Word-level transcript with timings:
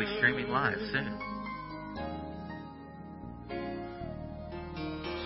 be 0.00 0.06
streaming 0.16 0.48
live 0.48 0.78
soon. 0.92 1.18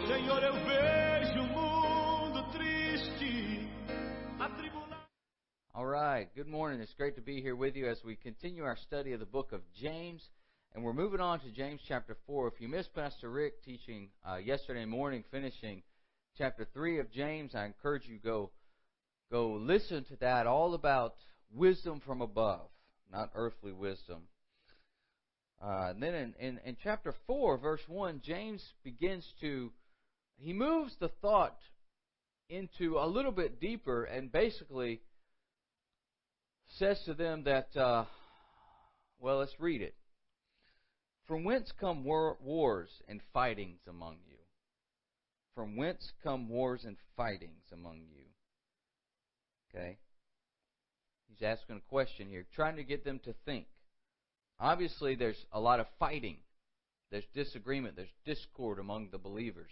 Senhor, 0.09 0.43
eu 0.43 0.53
vejo 0.67 1.43
o 1.43 1.47
mundo 1.47 2.43
triste, 2.51 3.69
atribulado. 4.41 4.97
All 5.77 5.87
right. 5.87 6.29
Good 6.35 6.49
morning. 6.49 6.81
It's 6.81 6.93
great 6.95 7.15
to 7.15 7.21
be 7.23 7.41
here 7.41 7.55
with 7.55 7.77
you 7.77 7.89
as 7.89 8.03
we 8.05 8.17
continue 8.17 8.65
our 8.65 8.77
study 8.77 9.13
of 9.13 9.21
the 9.21 9.27
book 9.27 9.53
of 9.53 9.61
James. 9.81 10.29
And 10.75 10.83
we're 10.83 10.93
moving 10.93 11.21
on 11.21 11.39
to 11.41 11.53
James 11.53 11.81
chapter 11.87 12.17
4. 12.27 12.49
If 12.49 12.61
you 12.61 12.67
missed 12.67 12.93
Pastor 12.97 13.31
Rick 13.31 13.63
teaching 13.63 14.09
uh, 14.29 14.39
yesterday 14.39 14.87
morning, 14.87 15.23
finishing 15.31 15.85
chapter 16.37 16.67
3 16.75 16.99
of 16.99 17.13
James, 17.13 17.55
I 17.55 17.67
encourage 17.67 18.09
you 18.09 18.19
go 18.19 18.51
go 19.31 19.53
listen 19.53 20.03
to 20.07 20.17
that 20.17 20.49
all 20.49 20.75
about 20.75 21.15
wisdom 21.53 22.01
from 22.05 22.21
above, 22.21 22.67
not 23.13 23.31
earthly 23.37 23.71
wisdom. 23.71 24.23
Uh, 25.65 25.91
and 25.91 26.03
then 26.03 26.15
in, 26.15 26.35
in, 26.39 26.61
in 26.67 26.77
chapter 26.83 27.15
4, 27.27 27.57
verse 27.57 27.81
1, 27.89 28.21
James 28.23 28.63
begins 28.83 29.27
to, 29.41 29.73
he 30.37 30.53
moves 30.53 30.95
the 31.01 31.09
thought 31.23 31.57
into 32.51 32.99
a 32.99 33.07
little 33.07 33.33
bit 33.33 33.61
deeper 33.61 34.05
and 34.05 34.31
basically 34.31 35.01
says 36.79 37.01
to 37.07 37.15
them 37.15 37.45
that, 37.45 37.75
uh, 37.77 38.05
well, 39.19 39.39
let's 39.39 39.59
read 39.59 39.81
it. 39.81 39.95
From 41.27 41.45
whence 41.45 41.73
come 41.81 42.05
war- 42.05 42.37
wars 42.43 42.91
and 43.09 43.23
fightings 43.33 43.81
among 43.89 44.17
you? 44.29 44.37
From 45.55 45.77
whence 45.77 46.13
come 46.23 46.51
wars 46.51 46.85
and 46.85 46.99
fightings 47.17 47.65
among 47.73 48.03
you? 48.13 48.25
Okay? 49.71 49.97
He's 51.29 51.43
asking 51.43 51.77
a 51.77 51.89
question 51.89 52.29
here, 52.29 52.45
trying 52.55 52.77
to 52.77 52.85
get 52.85 53.03
them 53.03 53.19
to 53.25 53.35
think. 53.47 53.67
Obviously, 54.61 55.15
there's 55.15 55.43
a 55.53 55.61
lot 55.61 55.81
of 55.81 55.87
fighting. 55.99 56.37
There's 57.11 57.25
disagreement. 57.35 57.97
There's 57.97 58.09
discord 58.25 58.79
among 58.79 59.09
the 59.11 59.19
believers. 59.19 59.71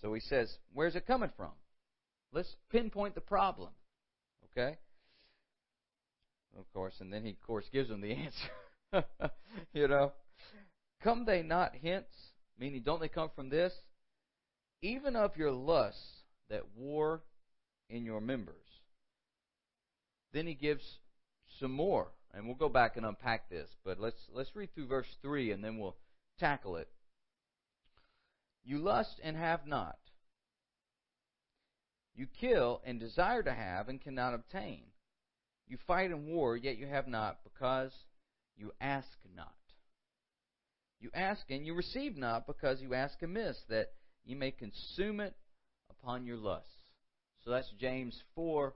So 0.00 0.12
he 0.14 0.20
says, 0.20 0.52
Where's 0.72 0.96
it 0.96 1.06
coming 1.06 1.30
from? 1.36 1.52
Let's 2.32 2.54
pinpoint 2.70 3.14
the 3.14 3.20
problem. 3.20 3.70
Okay? 4.50 4.76
Of 6.58 6.72
course, 6.72 6.94
and 7.00 7.12
then 7.12 7.24
he, 7.24 7.30
of 7.30 7.40
course, 7.40 7.64
gives 7.72 7.88
them 7.88 8.00
the 8.00 8.12
answer. 8.92 9.06
you 9.72 9.88
know? 9.88 10.12
Come 11.02 11.24
they 11.24 11.42
not 11.42 11.72
hence? 11.82 12.06
Meaning, 12.58 12.82
don't 12.84 13.00
they 13.00 13.08
come 13.08 13.30
from 13.34 13.48
this? 13.48 13.72
Even 14.82 15.16
of 15.16 15.36
your 15.36 15.50
lusts 15.50 16.00
that 16.50 16.62
war 16.76 17.22
in 17.88 18.04
your 18.04 18.20
members. 18.20 18.54
Then 20.32 20.46
he 20.46 20.54
gives 20.54 20.84
some 21.60 21.72
more, 21.72 22.08
and 22.34 22.46
we'll 22.46 22.56
go 22.56 22.68
back 22.68 22.96
and 22.96 23.06
unpack 23.06 23.48
this. 23.48 23.68
But 23.84 24.00
let's 24.00 24.20
let's 24.32 24.54
read 24.54 24.74
through 24.74 24.86
verse 24.86 25.06
three, 25.22 25.52
and 25.52 25.62
then 25.62 25.78
we'll 25.78 25.96
tackle 26.38 26.76
it. 26.76 26.88
You 28.64 28.78
lust 28.78 29.20
and 29.22 29.36
have 29.36 29.66
not. 29.66 29.98
You 32.16 32.26
kill 32.40 32.80
and 32.84 33.00
desire 33.00 33.42
to 33.42 33.52
have 33.52 33.88
and 33.88 34.00
cannot 34.00 34.34
obtain. 34.34 34.82
You 35.66 35.78
fight 35.86 36.10
and 36.10 36.26
war, 36.26 36.56
yet 36.56 36.78
you 36.78 36.86
have 36.86 37.08
not, 37.08 37.38
because 37.42 37.92
you 38.56 38.72
ask 38.80 39.08
not. 39.34 39.54
You 41.00 41.10
ask 41.12 41.42
and 41.50 41.66
you 41.66 41.74
receive 41.74 42.16
not, 42.16 42.46
because 42.46 42.80
you 42.80 42.94
ask 42.94 43.20
amiss, 43.22 43.56
that 43.68 43.92
you 44.24 44.36
may 44.36 44.50
consume 44.50 45.20
it 45.20 45.34
upon 45.90 46.26
your 46.26 46.36
lusts. 46.36 46.70
So 47.44 47.50
that's 47.50 47.70
James 47.78 48.22
4 48.34 48.74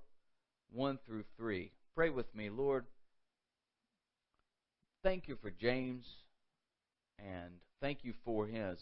1 0.70 0.98
through 1.06 1.25
3. 1.36 1.73
Pray 1.95 2.11
with 2.11 2.34
me, 2.34 2.51
Lord. 2.51 2.84
Thank 5.09 5.27
you 5.27 5.39
for 5.41 5.51
James, 5.51 6.05
and 7.19 7.51
thank 7.81 8.01
you 8.03 8.12
for 8.27 8.47
his 8.47 8.78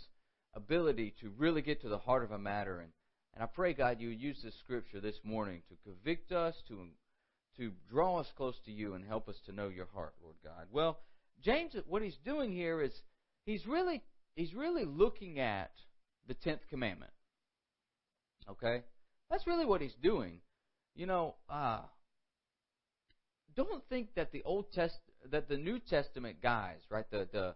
ability 0.54 1.14
to 1.20 1.30
really 1.38 1.62
get 1.62 1.82
to 1.82 1.88
the 1.88 1.98
heart 1.98 2.24
of 2.24 2.32
a 2.32 2.38
matter. 2.38 2.80
And, 2.80 2.90
and 3.32 3.44
I 3.44 3.46
pray, 3.46 3.72
God, 3.74 4.00
you 4.00 4.08
use 4.08 4.38
this 4.42 4.56
scripture 4.58 4.98
this 5.00 5.20
morning 5.22 5.62
to 5.68 5.76
convict 5.88 6.32
us, 6.32 6.56
to, 6.66 6.88
to 7.58 7.70
draw 7.88 8.18
us 8.18 8.26
close 8.36 8.56
to 8.64 8.72
you, 8.72 8.94
and 8.94 9.04
help 9.06 9.28
us 9.28 9.36
to 9.46 9.52
know 9.52 9.68
your 9.68 9.86
heart, 9.94 10.14
Lord 10.20 10.34
God. 10.42 10.66
Well, 10.72 10.98
James, 11.44 11.74
what 11.86 12.02
he's 12.02 12.18
doing 12.24 12.50
here 12.50 12.82
is 12.82 12.90
he's 13.44 13.64
really 13.64 14.02
he's 14.34 14.52
really 14.52 14.84
looking 14.84 15.38
at 15.38 15.70
the 16.26 16.34
tenth 16.34 16.62
commandment. 16.68 17.12
Okay, 18.50 18.82
that's 19.30 19.46
really 19.46 19.64
what 19.64 19.80
he's 19.80 19.94
doing. 20.02 20.40
You 20.96 21.06
know, 21.06 21.36
uh, 21.48 21.82
don't 23.56 23.88
think 23.88 24.08
that 24.16 24.32
the 24.32 24.42
Old 24.42 24.72
Test 24.72 24.98
that 25.30 25.48
the 25.48 25.56
New 25.56 25.78
Testament 25.78 26.42
guys, 26.42 26.78
right, 26.90 27.08
the 27.10 27.28
the 27.32 27.54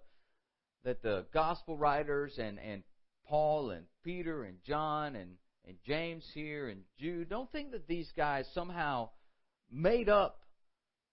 that 0.84 1.02
the 1.02 1.26
gospel 1.32 1.76
writers 1.76 2.38
and 2.38 2.58
and 2.58 2.82
Paul 3.26 3.70
and 3.70 3.86
Peter 4.04 4.44
and 4.44 4.58
John 4.66 5.16
and 5.16 5.36
and 5.66 5.76
James 5.86 6.24
here 6.34 6.68
and 6.68 6.82
Jude, 6.98 7.28
don't 7.28 7.50
think 7.52 7.72
that 7.72 7.86
these 7.86 8.10
guys 8.16 8.46
somehow 8.54 9.10
made 9.70 10.08
up 10.08 10.40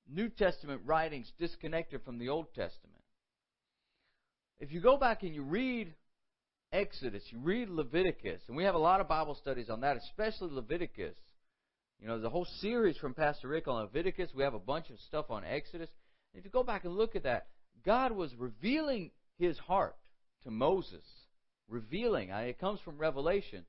New 0.10 0.30
Testament 0.30 0.82
writings 0.86 1.32
disconnected 1.38 2.02
from 2.04 2.18
the 2.18 2.30
Old 2.30 2.48
Testament. 2.56 3.04
If 4.60 4.72
you 4.72 4.82
go 4.82 4.98
back 4.98 5.24
and 5.24 5.36
you 5.36 5.44
read 5.44 5.94
Exodus, 6.72 7.24
you 7.30 7.40
read 7.40 7.70
Leviticus, 7.70 8.42
and 8.48 8.58
we 8.58 8.64
have 8.64 8.76
a 8.76 8.80
lot 8.80 9.02
of 9.02 9.08
Bible 9.08 9.36
studies 9.36 9.70
on 9.70 9.82
that, 9.82 9.98
especially 9.98 10.50
Leviticus. 10.52 11.16
You 12.00 12.08
know, 12.08 12.16
there's 12.16 12.26
a 12.26 12.30
whole 12.30 12.48
series 12.60 12.98
from 12.98 13.14
Pastor 13.14 13.48
Rick 13.48 13.68
on 13.68 13.82
Leviticus. 13.84 14.32
We 14.36 14.44
have 14.44 14.54
a 14.54 14.60
bunch 14.60 14.90
of 14.90 15.00
stuff 15.08 15.30
on 15.30 15.44
Exodus. 15.44 15.90
If 16.38 16.46
you 16.46 16.52
go 16.52 16.64
back 16.64 16.86
and 16.86 16.96
look 16.96 17.16
at 17.16 17.24
that, 17.24 17.48
God 17.84 18.12
was 18.12 18.36
revealing 18.36 19.10
his 19.40 19.58
heart 19.58 19.96
to 20.44 20.52
Moses. 20.52 21.04
Revealing. 21.68 22.30
It 22.30 22.60
comes 22.60 22.80
from 22.82 23.00
Revelation. 23.00 23.66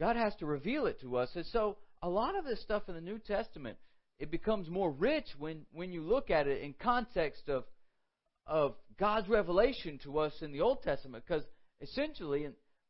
God 0.00 0.16
has 0.16 0.34
to 0.36 0.46
reveal 0.46 0.86
it 0.86 1.00
to 1.00 1.16
us. 1.16 1.30
And 1.36 1.46
so 1.46 1.78
a 2.02 2.08
lot 2.08 2.36
of 2.36 2.44
this 2.44 2.60
stuff 2.60 2.88
in 2.88 2.96
the 2.96 3.00
New 3.00 3.20
Testament, 3.20 3.78
it 4.18 4.32
becomes 4.32 4.68
more 4.68 4.90
rich 4.90 5.26
when, 5.38 5.64
when 5.72 5.92
you 5.92 6.02
look 6.02 6.28
at 6.28 6.48
it 6.48 6.60
in 6.62 6.74
context 6.74 7.48
of, 7.48 7.64
of 8.44 8.74
God's 8.98 9.28
revelation 9.28 10.00
to 10.02 10.18
us 10.18 10.32
in 10.42 10.50
the 10.50 10.60
Old 10.60 10.82
Testament. 10.82 11.24
Because 11.26 11.44
essentially, 11.80 12.48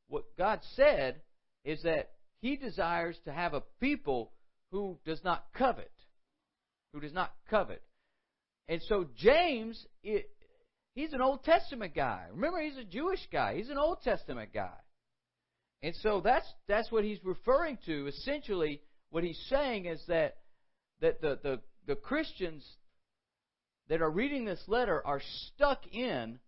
what 0.09 0.25
God 0.39 0.61
said 0.75 1.21
is 1.65 1.83
that 1.83 2.13
He 2.41 2.57
desires 2.57 3.19
to 3.27 3.33
have 3.33 3.53
a 3.53 3.63
people 3.79 4.33
who 4.71 4.99
does 5.05 5.23
not 5.23 5.45
covet. 5.55 5.93
Who 6.95 7.01
does 7.01 7.13
not 7.13 7.35
covet. 7.51 7.83
And 8.69 8.83
so 8.89 9.07
James, 9.17 9.87
he's 10.03 11.13
an 11.13 11.23
Old 11.23 11.45
Testament 11.45 11.95
guy. 11.95 12.27
Remember, 12.33 12.61
he's 12.61 12.77
a 12.77 12.85
Jewish 12.85 13.27
guy. 13.33 13.57
He's 13.57 13.71
an 13.71 13.79
Old 13.79 14.03
Testament 14.03 14.51
guy. 14.53 14.77
And 15.83 15.95
so 16.03 16.21
that's 16.23 16.47
that's 16.67 16.91
what 16.91 17.05
he's 17.05 17.25
referring 17.25 17.79
to. 17.87 18.09
Essentially, 18.09 18.83
what 19.11 19.25
he's 19.25 19.41
saying 19.49 19.87
is 19.87 20.03
that 20.09 20.39
that 21.01 21.21
the, 21.21 21.39
the, 21.43 21.61
the 21.87 21.95
Christians 21.95 22.67
that 23.89 24.03
are 24.03 24.11
reading 24.11 24.45
this 24.45 24.63
letter 24.67 25.01
are 25.07 25.23
stuck 25.47 25.87
in 25.93 26.41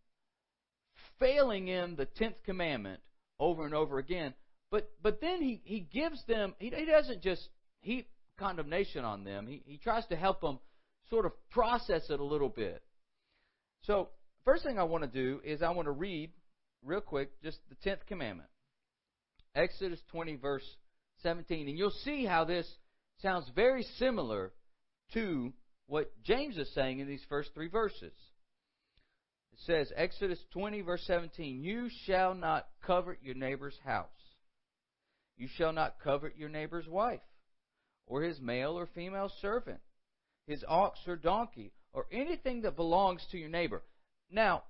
failing 1.18 1.68
in 1.68 1.96
the 1.96 2.06
tenth 2.06 2.36
commandment 2.44 3.00
over 3.38 3.64
and 3.64 3.74
over 3.74 3.98
again. 3.98 4.34
But 4.70 4.90
but 5.02 5.20
then 5.20 5.40
he, 5.40 5.60
he 5.64 5.80
gives 5.80 6.22
them 6.26 6.54
he, 6.58 6.70
he 6.70 6.84
doesn't 6.84 7.22
just 7.22 7.48
heap 7.80 8.08
condemnation 8.38 9.04
on 9.04 9.24
them. 9.24 9.46
He 9.46 9.62
he 9.64 9.78
tries 9.78 10.06
to 10.06 10.16
help 10.16 10.40
them 10.40 10.58
sort 11.10 11.26
of 11.26 11.32
process 11.50 12.08
it 12.08 12.20
a 12.20 12.24
little 12.24 12.48
bit. 12.48 12.82
So 13.82 14.08
first 14.44 14.64
thing 14.64 14.78
I 14.78 14.84
want 14.84 15.04
to 15.04 15.10
do 15.10 15.40
is 15.44 15.62
I 15.62 15.70
want 15.70 15.86
to 15.86 15.92
read 15.92 16.30
real 16.82 17.00
quick 17.00 17.30
just 17.42 17.58
the 17.68 17.74
tenth 17.76 18.06
commandment. 18.06 18.48
Exodus 19.54 20.00
20, 20.12 20.36
verse 20.36 20.64
17. 21.22 21.68
And 21.68 21.76
you'll 21.76 21.90
see 22.04 22.24
how 22.24 22.44
this 22.44 22.66
sounds 23.20 23.50
very 23.54 23.82
similar 23.98 24.52
to 25.14 25.52
what 25.86 26.12
James 26.22 26.56
is 26.56 26.72
saying 26.74 27.00
in 27.00 27.08
these 27.08 27.24
first 27.28 27.50
three 27.52 27.68
verses. 27.68 28.12
It 29.52 29.58
says, 29.66 29.92
Exodus 29.96 30.38
20, 30.52 30.82
verse 30.82 31.02
17, 31.06 31.62
You 31.62 31.88
shall 32.06 32.34
not 32.34 32.68
covet 32.86 33.18
your 33.22 33.34
neighbor's 33.34 33.76
house. 33.84 34.06
You 35.36 35.48
shall 35.56 35.72
not 35.72 35.96
covet 36.02 36.36
your 36.36 36.48
neighbor's 36.48 36.86
wife, 36.86 37.20
or 38.06 38.22
his 38.22 38.40
male 38.40 38.78
or 38.78 38.86
female 38.94 39.32
servant, 39.40 39.80
his 40.46 40.64
ox 40.66 40.98
or 41.06 41.16
donkey, 41.16 41.72
or 41.92 42.06
anything 42.12 42.62
that 42.62 42.76
belongs 42.76 43.24
to 43.30 43.38
your 43.38 43.48
neighbor. 43.48 43.82
Now, 44.30 44.62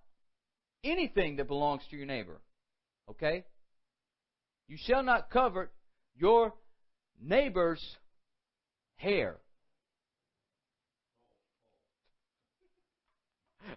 anything 0.85 1.37
that 1.37 1.49
belongs 1.49 1.83
to 1.91 1.97
your 1.97 2.07
neighbor. 2.07 2.41
Okay? 3.11 3.45
You 4.69 4.77
shall 4.87 5.03
not 5.03 5.31
covet 5.31 5.71
your 6.17 6.55
neighbor's 7.21 7.83
hair. 8.97 9.37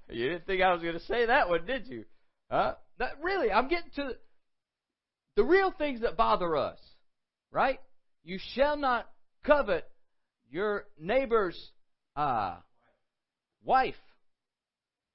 You 0.10 0.30
didn't 0.30 0.46
think 0.46 0.62
I 0.62 0.74
was 0.74 0.82
going 0.82 0.94
to 0.94 1.06
say 1.06 1.26
that 1.26 1.50
one, 1.50 1.66
did 1.66 1.88
you? 1.88 2.06
Huh? 2.50 2.76
That, 3.00 3.14
really, 3.22 3.52
I'm 3.52 3.68
getting 3.68 3.92
to 3.96 4.12
the 5.36 5.44
real 5.44 5.72
things 5.72 6.02
that 6.02 6.18
bother 6.18 6.56
us, 6.56 6.78
right? 7.52 7.80
You 8.24 8.40
shall 8.54 8.78
not 8.78 9.10
covet 9.44 9.90
your 10.50 10.86
neighbor's 11.00 11.72
uh, 12.16 12.56
wife. 13.64 13.96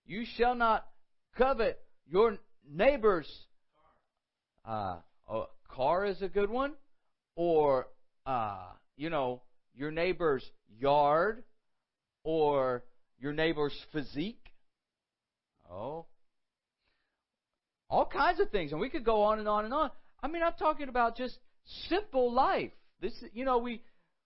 You 0.06 0.24
shall 0.36 0.54
not 0.54 0.86
covet 1.36 1.78
your 2.06 2.38
neighbor's 2.70 3.28
uh, 4.64 4.98
car 5.78 6.04
is 6.04 6.20
a 6.22 6.28
good 6.28 6.50
one, 6.50 6.72
or 7.36 7.86
uh, 8.26 8.66
you 8.96 9.10
know 9.10 9.42
your 9.74 9.90
neighbor's 9.90 10.44
yard, 10.78 11.44
or 12.24 12.84
your 13.20 13.32
neighbor's 13.32 13.74
physique. 13.92 14.44
Oh, 15.70 16.06
all 17.88 18.06
kinds 18.06 18.40
of 18.40 18.50
things, 18.50 18.72
and 18.72 18.80
we 18.80 18.90
could 18.90 19.04
go 19.04 19.22
on 19.22 19.38
and 19.38 19.48
on 19.48 19.64
and 19.64 19.72
on. 19.72 19.90
I 20.22 20.28
mean, 20.28 20.42
I'm 20.42 20.54
talking 20.58 20.88
about 20.88 21.16
just 21.16 21.38
simple 21.88 22.32
life. 22.32 22.72
This, 23.00 23.12
you 23.32 23.44
know, 23.44 23.58
we 23.58 23.82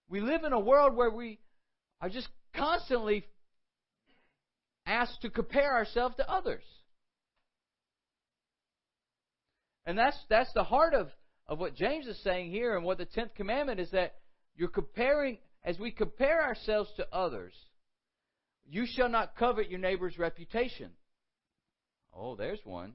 we 0.08 0.20
live 0.20 0.44
in 0.44 0.52
a 0.52 0.60
world 0.60 0.96
where 0.96 1.10
we 1.10 1.38
are 2.00 2.08
just 2.08 2.28
constantly 2.54 3.24
asked 4.86 5.22
to 5.22 5.30
compare 5.30 5.72
ourselves 5.74 6.16
to 6.16 6.30
others. 6.30 6.64
And 9.84 9.98
that's 9.98 10.18
that's 10.28 10.52
the 10.54 10.64
heart 10.64 10.94
of, 10.94 11.08
of 11.46 11.58
what 11.58 11.74
James 11.74 12.06
is 12.06 12.20
saying 12.22 12.50
here 12.50 12.76
and 12.76 12.84
what 12.84 12.98
the 12.98 13.04
tenth 13.04 13.34
commandment 13.34 13.80
is 13.80 13.90
that 13.90 14.14
you're 14.56 14.68
comparing 14.68 15.38
as 15.64 15.78
we 15.78 15.90
compare 15.90 16.42
ourselves 16.42 16.90
to 16.96 17.06
others, 17.12 17.52
you 18.68 18.84
shall 18.86 19.08
not 19.08 19.36
covet 19.36 19.70
your 19.70 19.80
neighbor's 19.80 20.18
reputation. 20.18 20.90
Oh, 22.14 22.36
there's 22.36 22.60
one. 22.64 22.94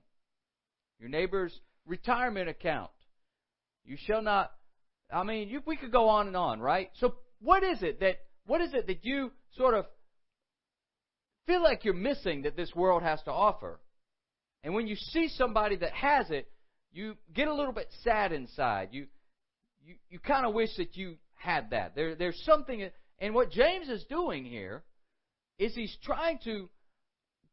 Your 1.00 1.10
neighbor's 1.10 1.58
retirement 1.86 2.50
account. 2.50 2.92
You 3.86 3.98
shall 4.06 4.22
not 4.22 4.52
I 5.12 5.24
mean, 5.24 5.50
you, 5.50 5.62
we 5.66 5.78
could 5.78 5.92
go 5.92 6.10
on 6.10 6.28
and 6.28 6.36
on, 6.36 6.60
right? 6.60 6.90
So 7.00 7.16
what 7.40 7.64
is 7.64 7.82
it 7.82 8.02
that 8.02 8.18
what 8.48 8.62
is 8.62 8.74
it 8.74 8.88
that 8.88 9.06
you 9.06 9.32
sort 9.56 9.76
of 9.76 9.86
feel 11.46 11.62
like 11.62 11.86
you're 11.86 11.94
missing 11.94 12.44
that 12.44 12.56
this 12.56 12.74
world 12.74 13.04
has 13.04 13.22
to 13.24 13.32
offer? 13.32 13.80
And 14.64 14.74
when 14.74 14.88
you 14.88 14.96
see 14.96 15.28
somebody 15.28 15.76
that 15.78 15.94
has 15.94 16.32
it, 16.32 16.50
you 16.92 17.16
get 17.34 17.48
a 17.48 17.54
little 17.54 17.74
bit 17.74 17.88
sad 18.04 18.32
inside. 18.32 18.90
You 18.92 19.08
you 19.86 19.96
you 20.10 20.20
kind 20.20 20.46
of 20.46 20.54
wish 20.54 20.76
that 20.78 20.98
you 20.98 21.18
had 21.36 21.70
that. 21.70 21.96
There 21.96 22.16
there's 22.16 22.42
something 22.44 22.90
and 23.20 23.36
what 23.36 23.52
James 23.52 23.90
is 23.90 24.04
doing 24.10 24.46
here 24.46 24.84
is 25.60 25.76
he's 25.76 25.96
trying 26.04 26.40
to 26.46 26.70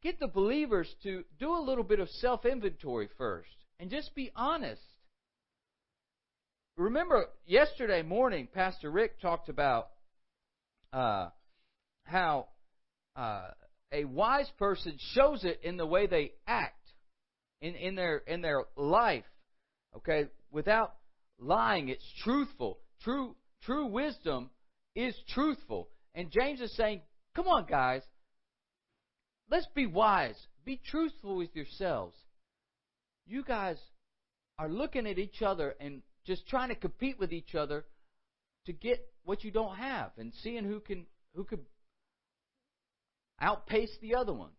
get 0.02 0.18
the 0.20 0.28
believers 0.28 0.92
to 1.02 1.24
do 1.38 1.54
a 1.54 1.60
little 1.60 1.84
bit 1.84 2.00
of 2.00 2.08
self-inventory 2.08 3.08
first 3.16 3.48
and 3.80 3.90
just 3.90 4.14
be 4.14 4.30
honest 4.36 4.82
remember 6.76 7.26
yesterday 7.46 8.02
morning, 8.02 8.48
Pastor 8.52 8.90
Rick 8.90 9.20
talked 9.20 9.48
about 9.48 9.88
uh, 10.94 11.28
how 12.04 12.46
uh, 13.16 13.48
a 13.92 14.04
wise 14.04 14.50
person 14.58 14.96
shows 15.12 15.44
it 15.44 15.60
in 15.62 15.76
the 15.76 15.86
way 15.86 16.06
they 16.06 16.32
act 16.46 16.92
in, 17.60 17.74
in 17.74 17.94
their 17.96 18.18
in 18.18 18.40
their 18.40 18.64
life. 18.76 19.24
Okay, 19.96 20.28
without 20.50 20.94
lying, 21.38 21.88
it's 21.88 22.04
truthful. 22.22 22.78
True 23.02 23.34
true 23.62 23.86
wisdom 23.86 24.50
is 24.94 25.14
truthful. 25.30 25.88
And 26.14 26.30
James 26.30 26.60
is 26.60 26.74
saying, 26.76 27.02
"Come 27.34 27.48
on, 27.48 27.66
guys, 27.66 28.02
let's 29.50 29.66
be 29.74 29.86
wise. 29.86 30.38
Be 30.64 30.80
truthful 30.90 31.36
with 31.36 31.54
yourselves. 31.56 32.16
You 33.26 33.42
guys 33.42 33.78
are 34.58 34.68
looking 34.68 35.06
at 35.06 35.18
each 35.18 35.42
other 35.42 35.74
and 35.80 36.02
just 36.24 36.46
trying 36.46 36.68
to 36.68 36.76
compete 36.76 37.18
with 37.18 37.32
each 37.32 37.54
other 37.54 37.84
to 38.66 38.72
get 38.72 39.13
what 39.24 39.44
you 39.44 39.50
don't 39.50 39.76
have 39.76 40.10
and 40.18 40.32
seeing 40.42 40.64
who 40.64 40.80
can 40.80 41.06
who 41.34 41.44
could 41.44 41.64
outpace 43.40 43.90
the 44.00 44.14
other 44.14 44.32
one. 44.32 44.50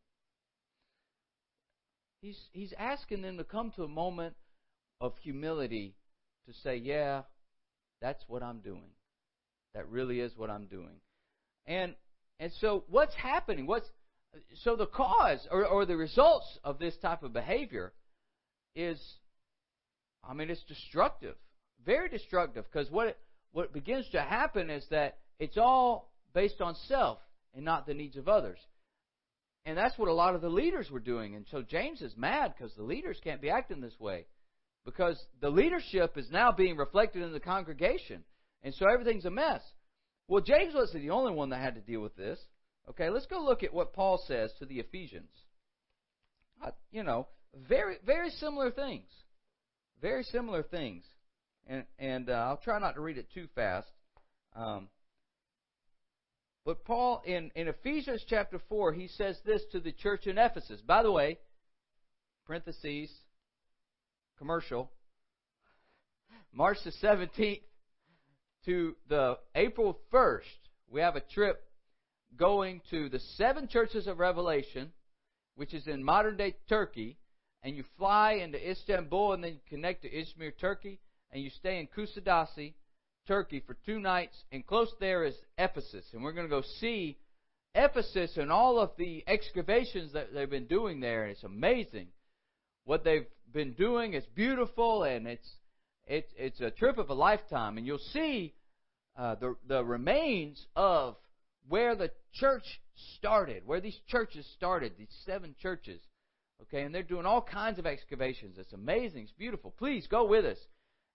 He's 2.21 2.39
he's 2.51 2.73
asking 2.77 3.21
them 3.21 3.37
to 3.37 3.43
come 3.43 3.71
to 3.75 3.83
a 3.83 3.87
moment 3.87 4.35
of 4.99 5.13
humility 5.21 5.95
to 6.47 6.53
say, 6.63 6.77
"Yeah, 6.77 7.23
that's 8.01 8.23
what 8.27 8.43
I'm 8.43 8.59
doing. 8.59 8.91
That 9.73 9.89
really 9.89 10.19
is 10.19 10.35
what 10.35 10.49
I'm 10.49 10.65
doing." 10.65 11.01
And 11.65 11.95
and 12.39 12.51
so 12.59 12.83
what's 12.89 13.15
happening? 13.15 13.67
What's 13.67 13.89
so 14.63 14.75
the 14.75 14.87
cause 14.87 15.47
or, 15.49 15.65
or 15.65 15.85
the 15.85 15.95
results 15.95 16.59
of 16.63 16.79
this 16.79 16.97
type 16.97 17.23
of 17.23 17.31
behavior 17.31 17.93
is 18.75 18.99
I 20.27 20.33
mean 20.33 20.49
it's 20.49 20.63
destructive 20.63 21.35
very 21.85 22.09
destructive 22.09 22.65
because 22.71 22.89
what 22.89 23.17
what 23.55 23.71
begins 23.71 24.05
to 24.11 24.19
happen 24.19 24.69
is 24.69 24.85
that 24.91 25.19
it's 25.39 25.55
all 25.57 26.11
based 26.33 26.59
on 26.59 26.75
self 26.89 27.19
and 27.53 27.63
not 27.63 27.87
the 27.87 27.93
needs 27.93 28.17
of 28.17 28.27
others. 28.27 28.59
And 29.65 29.77
that's 29.77 29.97
what 29.97 30.09
a 30.09 30.13
lot 30.13 30.35
of 30.35 30.41
the 30.41 30.49
leaders 30.49 30.91
were 30.91 30.99
doing. 30.99 31.35
And 31.35 31.45
so 31.49 31.61
James 31.61 32.01
is 32.01 32.17
mad 32.17 32.53
because 32.53 32.75
the 32.75 32.83
leaders 32.83 33.17
can't 33.23 33.41
be 33.41 33.49
acting 33.49 33.79
this 33.79 33.97
way. 33.97 34.25
Because 34.83 35.17
the 35.39 35.49
leadership 35.49 36.17
is 36.17 36.29
now 36.29 36.51
being 36.51 36.75
reflected 36.75 37.23
in 37.23 37.31
the 37.31 37.39
congregation. 37.39 38.25
And 38.61 38.73
so 38.73 38.87
everything's 38.91 39.23
a 39.23 39.31
mess. 39.31 39.61
Well, 40.27 40.43
James 40.43 40.73
wasn't 40.75 41.03
the 41.03 41.11
only 41.11 41.31
one 41.31 41.51
that 41.51 41.61
had 41.61 41.75
to 41.75 41.81
deal 41.81 42.01
with 42.01 42.17
this. 42.17 42.37
Okay, 42.89 43.09
let's 43.09 43.25
go 43.25 43.41
look 43.41 43.63
at 43.63 43.73
what 43.73 43.93
Paul 43.93 44.21
says 44.27 44.51
to 44.59 44.65
the 44.65 44.79
Ephesians. 44.79 45.31
You 46.91 47.03
know, 47.03 47.27
very, 47.69 47.99
very 48.05 48.31
similar 48.31 48.69
things. 48.69 49.07
Very 50.01 50.23
similar 50.23 50.61
things 50.61 51.05
and 51.67 51.83
and 51.99 52.29
uh, 52.29 52.33
I'll 52.33 52.57
try 52.57 52.79
not 52.79 52.95
to 52.95 53.01
read 53.01 53.17
it 53.17 53.27
too 53.33 53.47
fast. 53.55 53.87
Um, 54.55 54.89
but 56.65 56.83
Paul 56.85 57.21
in 57.25 57.51
in 57.55 57.67
Ephesians 57.67 58.23
chapter 58.27 58.59
four, 58.69 58.93
he 58.93 59.07
says 59.07 59.37
this 59.45 59.61
to 59.71 59.79
the 59.79 59.91
church 59.91 60.27
in 60.27 60.37
Ephesus. 60.37 60.81
By 60.81 61.03
the 61.03 61.11
way, 61.11 61.39
parentheses, 62.45 63.09
commercial. 64.37 64.91
March 66.51 66.77
the 66.83 66.91
seventeenth 66.93 67.63
to 68.65 68.95
the 69.09 69.37
April 69.53 69.99
first, 70.09 70.47
we 70.89 71.01
have 71.01 71.15
a 71.15 71.21
trip 71.21 71.61
going 72.37 72.81
to 72.89 73.09
the 73.09 73.19
seven 73.37 73.67
churches 73.67 74.07
of 74.07 74.19
Revelation, 74.19 74.91
which 75.55 75.73
is 75.73 75.87
in 75.87 76.03
modern 76.03 76.37
day 76.37 76.55
Turkey, 76.67 77.17
and 77.61 77.75
you 77.75 77.83
fly 77.97 78.33
into 78.33 78.69
Istanbul 78.69 79.33
and 79.33 79.43
then 79.43 79.53
you 79.53 79.59
connect 79.69 80.03
to 80.03 80.09
Izmir, 80.09 80.51
Turkey 80.57 80.99
and 81.35 81.43
you 81.43 81.49
stay 81.49 81.79
in 81.79 81.87
Kusadasi, 81.87 82.75
Turkey, 83.27 83.61
for 83.67 83.75
two 83.85 83.99
nights, 83.99 84.37
and 84.53 84.65
close 84.65 84.89
there 85.01 85.25
is 85.25 85.35
Ephesus. 85.57 86.05
And 86.13 86.23
we're 86.23 86.31
going 86.31 86.47
to 86.47 86.49
go 86.49 86.63
see 86.79 87.17
Ephesus 87.75 88.37
and 88.37 88.49
all 88.49 88.79
of 88.79 88.91
the 88.97 89.21
excavations 89.27 90.13
that 90.13 90.33
they've 90.33 90.49
been 90.49 90.67
doing 90.67 91.01
there. 91.01 91.23
And 91.23 91.33
it's 91.33 91.43
amazing 91.43 92.07
what 92.85 93.03
they've 93.03 93.27
been 93.51 93.73
doing. 93.73 94.13
It's 94.13 94.25
beautiful, 94.27 95.03
and 95.03 95.27
it's 95.27 95.49
it's 96.07 96.31
it's 96.37 96.61
a 96.61 96.71
trip 96.71 96.97
of 96.97 97.09
a 97.09 97.13
lifetime. 97.13 97.77
And 97.77 97.85
you'll 97.85 97.97
see 98.13 98.53
uh, 99.17 99.35
the 99.35 99.57
the 99.67 99.83
remains 99.83 100.65
of 100.73 101.17
where 101.67 101.97
the 101.97 102.11
church 102.31 102.79
started, 103.17 103.63
where 103.65 103.81
these 103.81 103.99
churches 104.07 104.47
started, 104.55 104.93
these 104.97 105.13
seven 105.25 105.53
churches. 105.61 105.99
Okay, 106.61 106.83
and 106.83 106.95
they're 106.95 107.03
doing 107.03 107.25
all 107.25 107.41
kinds 107.41 107.77
of 107.77 107.85
excavations. 107.85 108.57
It's 108.57 108.71
amazing. 108.71 109.23
It's 109.23 109.33
beautiful. 109.33 109.71
Please 109.77 110.07
go 110.07 110.23
with 110.25 110.45
us. 110.45 110.59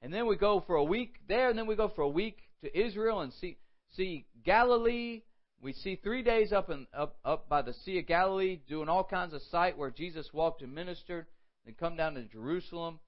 And 0.03 0.13
then 0.13 0.27
we 0.27 0.37
go 0.37 0.63
for 0.67 0.77
a 0.77 0.85
week 0.85 1.17
there, 1.29 1.51
and 1.51 1.59
then 1.59 1.67
we 1.67 1.77
go 1.77 1.89
for 1.89 2.03
a 2.03 2.09
week 2.09 2.39
to 2.63 2.79
Israel 2.79 3.21
and 3.21 3.33
see 3.35 3.59
see 3.95 4.27
Galilee. 4.45 5.23
We 5.63 5.75
see 5.75 5.97
three 5.97 6.23
days 6.23 6.53
up 6.53 6.71
and 6.71 6.87
up 6.95 7.19
up 7.25 7.49
by 7.49 7.63
the 7.63 7.75
Sea 7.75 7.99
of 7.99 8.07
Galilee, 8.07 8.61
doing 8.69 8.89
all 8.89 9.05
kinds 9.05 9.35
of 9.35 9.43
sight 9.51 9.77
where 9.77 9.91
Jesus 9.91 10.29
walked 10.33 10.63
and 10.63 10.75
ministered. 10.75 11.27
Then 11.65 11.75
come 11.79 11.97
down 11.97 12.15
to 12.15 12.23
Jerusalem. 12.23 13.01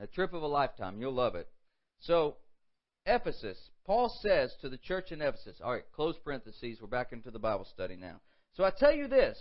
A 0.00 0.06
trip 0.06 0.32
of 0.32 0.42
a 0.42 0.46
lifetime. 0.46 1.00
You'll 1.00 1.14
love 1.14 1.34
it. 1.34 1.48
So, 2.00 2.36
Ephesus. 3.06 3.58
Paul 3.86 4.08
says 4.22 4.54
to 4.62 4.68
the 4.68 4.78
church 4.78 5.12
in 5.12 5.20
Ephesus. 5.20 5.60
All 5.62 5.72
right, 5.72 5.84
close 5.94 6.16
parentheses. 6.24 6.78
We're 6.80 6.88
back 6.88 7.12
into 7.12 7.30
the 7.30 7.38
Bible 7.38 7.66
study 7.66 7.96
now. 7.96 8.20
So 8.54 8.64
I 8.64 8.70
tell 8.70 8.92
you 8.92 9.08
this. 9.08 9.38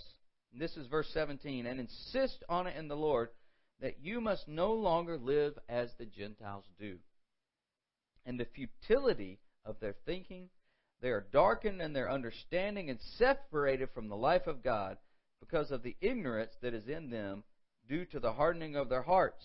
this 0.53 0.75
is 0.75 0.87
verse 0.87 1.09
17. 1.13 1.65
And 1.65 1.79
insist 1.79 2.43
on 2.49 2.67
it 2.67 2.75
in 2.75 2.87
the 2.87 2.95
Lord 2.95 3.29
that 3.81 3.99
you 4.01 4.21
must 4.21 4.47
no 4.47 4.73
longer 4.73 5.17
live 5.17 5.57
as 5.67 5.89
the 5.97 6.05
Gentiles 6.05 6.65
do. 6.79 6.97
And 8.25 8.39
the 8.39 8.45
futility 8.45 9.39
of 9.65 9.79
their 9.79 9.95
thinking, 10.05 10.49
they 11.01 11.09
are 11.09 11.27
darkened 11.31 11.81
in 11.81 11.93
their 11.93 12.09
understanding 12.09 12.89
and 12.89 12.99
separated 13.17 13.89
from 13.93 14.07
the 14.07 14.15
life 14.15 14.47
of 14.47 14.63
God 14.63 14.97
because 15.39 15.71
of 15.71 15.83
the 15.83 15.97
ignorance 15.99 16.53
that 16.61 16.73
is 16.73 16.87
in 16.87 17.09
them 17.09 17.43
due 17.87 18.05
to 18.05 18.19
the 18.19 18.33
hardening 18.33 18.75
of 18.75 18.87
their 18.89 19.01
hearts. 19.01 19.43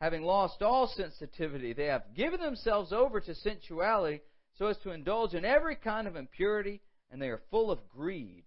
Having 0.00 0.22
lost 0.22 0.62
all 0.62 0.86
sensitivity, 0.86 1.72
they 1.72 1.86
have 1.86 2.14
given 2.14 2.40
themselves 2.40 2.92
over 2.92 3.20
to 3.20 3.34
sensuality 3.34 4.20
so 4.56 4.66
as 4.66 4.78
to 4.78 4.92
indulge 4.92 5.34
in 5.34 5.44
every 5.44 5.74
kind 5.74 6.06
of 6.06 6.14
impurity, 6.14 6.80
and 7.10 7.20
they 7.20 7.28
are 7.28 7.42
full 7.50 7.70
of 7.70 7.88
greed. 7.88 8.44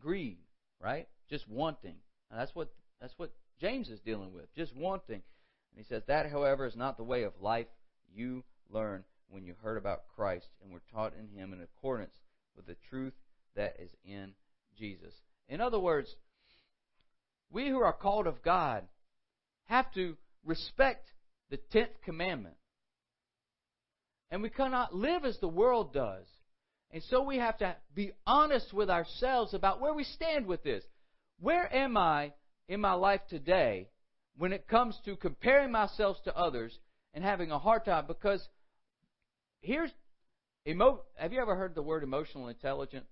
Greed, 0.00 0.38
right? 0.80 1.08
Just 1.28 1.48
wanting. 1.48 1.96
And 2.30 2.40
that's 2.40 2.54
what 2.54 2.72
that's 3.00 3.14
what 3.18 3.32
James 3.60 3.88
is 3.88 4.00
dealing 4.00 4.32
with, 4.32 4.52
just 4.54 4.74
wanting. 4.76 5.22
And 5.76 5.76
he 5.76 5.84
says, 5.84 6.02
That, 6.06 6.30
however, 6.30 6.66
is 6.66 6.76
not 6.76 6.96
the 6.96 7.04
way 7.04 7.24
of 7.24 7.32
life 7.40 7.66
you 8.12 8.44
learn 8.70 9.04
when 9.28 9.44
you 9.44 9.54
heard 9.62 9.76
about 9.76 10.02
Christ 10.14 10.46
and 10.62 10.72
were 10.72 10.82
taught 10.92 11.14
in 11.18 11.28
him 11.28 11.52
in 11.52 11.60
accordance 11.60 12.14
with 12.56 12.66
the 12.66 12.76
truth 12.88 13.14
that 13.56 13.76
is 13.80 13.90
in 14.04 14.32
Jesus. 14.78 15.14
In 15.48 15.60
other 15.60 15.78
words, 15.78 16.14
we 17.50 17.68
who 17.68 17.78
are 17.78 17.92
called 17.92 18.26
of 18.26 18.42
God 18.42 18.84
have 19.64 19.92
to 19.94 20.16
respect 20.44 21.08
the 21.50 21.56
tenth 21.56 21.90
commandment. 22.04 22.56
And 24.30 24.42
we 24.42 24.50
cannot 24.50 24.94
live 24.94 25.24
as 25.24 25.38
the 25.38 25.48
world 25.48 25.92
does. 25.92 26.26
And 26.90 27.02
so 27.04 27.22
we 27.22 27.38
have 27.38 27.58
to 27.58 27.76
be 27.94 28.12
honest 28.26 28.72
with 28.72 28.90
ourselves 28.90 29.54
about 29.54 29.80
where 29.80 29.94
we 29.94 30.04
stand 30.04 30.46
with 30.46 30.62
this. 30.62 30.84
Where 31.40 31.72
am 31.74 31.96
I 31.96 32.32
in 32.68 32.80
my 32.80 32.94
life 32.94 33.20
today 33.28 33.88
when 34.36 34.52
it 34.52 34.68
comes 34.68 34.98
to 35.04 35.16
comparing 35.16 35.70
myself 35.70 36.16
to 36.24 36.36
others 36.36 36.76
and 37.12 37.24
having 37.24 37.50
a 37.50 37.58
hard 37.58 37.84
time? 37.84 38.04
Because 38.06 38.46
here's 39.60 39.90
emo- 40.66 41.02
have 41.16 41.32
you 41.32 41.40
ever 41.40 41.54
heard 41.54 41.74
the 41.74 41.82
word 41.82 42.02
emotional 42.02 42.48
intelligence? 42.48 43.10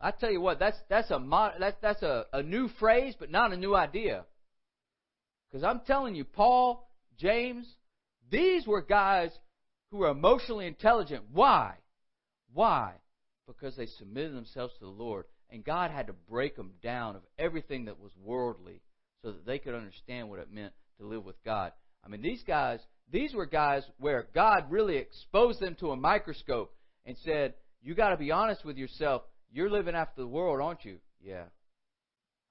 I 0.00 0.10
tell 0.10 0.30
you 0.30 0.40
what, 0.40 0.58
that's 0.58 0.78
that's 0.90 1.10
a 1.10 1.18
mod, 1.18 1.54
that's 1.58 1.76
that's 1.80 2.02
a, 2.02 2.26
a 2.32 2.42
new 2.42 2.68
phrase, 2.78 3.14
but 3.18 3.30
not 3.30 3.52
a 3.52 3.56
new 3.56 3.74
idea. 3.74 4.24
Because 5.50 5.64
I'm 5.64 5.80
telling 5.86 6.14
you, 6.14 6.24
Paul, 6.24 6.90
James, 7.18 7.66
these 8.30 8.66
were 8.66 8.82
guys 8.82 9.30
who 9.90 9.98
were 9.98 10.08
emotionally 10.08 10.66
intelligent. 10.66 11.24
Why? 11.32 11.74
Why? 12.52 12.92
Because 13.46 13.76
they 13.76 13.86
submitted 13.86 14.34
themselves 14.34 14.74
to 14.74 14.84
the 14.84 14.90
Lord, 14.90 15.24
and 15.50 15.64
God 15.64 15.90
had 15.90 16.08
to 16.08 16.14
break 16.28 16.56
them 16.56 16.72
down 16.82 17.16
of 17.16 17.22
everything 17.38 17.86
that 17.86 18.00
was 18.00 18.12
worldly, 18.22 18.80
so 19.22 19.32
that 19.32 19.46
they 19.46 19.58
could 19.58 19.74
understand 19.74 20.28
what 20.28 20.40
it 20.40 20.52
meant 20.52 20.72
to 20.98 21.06
live 21.06 21.24
with 21.24 21.42
God. 21.44 21.72
I 22.04 22.08
mean, 22.08 22.22
these 22.22 22.42
guys, 22.46 22.80
these 23.10 23.34
were 23.34 23.46
guys 23.46 23.82
where 23.98 24.28
God 24.34 24.70
really 24.70 24.96
exposed 24.96 25.60
them 25.60 25.74
to 25.80 25.90
a 25.90 25.96
microscope 25.96 26.74
and 27.04 27.16
said, 27.18 27.54
"You 27.82 27.94
got 27.94 28.10
to 28.10 28.16
be 28.16 28.30
honest 28.30 28.64
with 28.64 28.76
yourself." 28.76 29.22
You're 29.52 29.70
living 29.70 29.94
after 29.94 30.20
the 30.20 30.28
world, 30.28 30.60
aren't 30.60 30.84
you? 30.84 30.98
Yeah, 31.20 31.44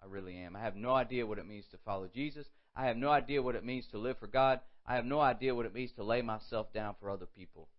I 0.01 0.07
really 0.07 0.37
am. 0.37 0.55
I 0.55 0.61
have 0.61 0.75
no 0.75 0.93
idea 0.93 1.25
what 1.25 1.37
it 1.37 1.47
means 1.47 1.67
to 1.71 1.77
follow 1.79 2.07
Jesus. 2.07 2.47
I 2.75 2.87
have 2.87 2.97
no 2.97 3.09
idea 3.09 3.41
what 3.41 3.55
it 3.55 3.63
means 3.63 3.87
to 3.87 3.97
live 3.97 4.17
for 4.19 4.27
God. 4.27 4.59
I 4.85 4.95
have 4.95 5.05
no 5.05 5.19
idea 5.19 5.55
what 5.55 5.65
it 5.65 5.73
means 5.73 5.91
to 5.93 6.03
lay 6.03 6.21
myself 6.21 6.71
down 6.73 6.95
for 6.99 7.09
other 7.09 7.25
people. 7.25 7.69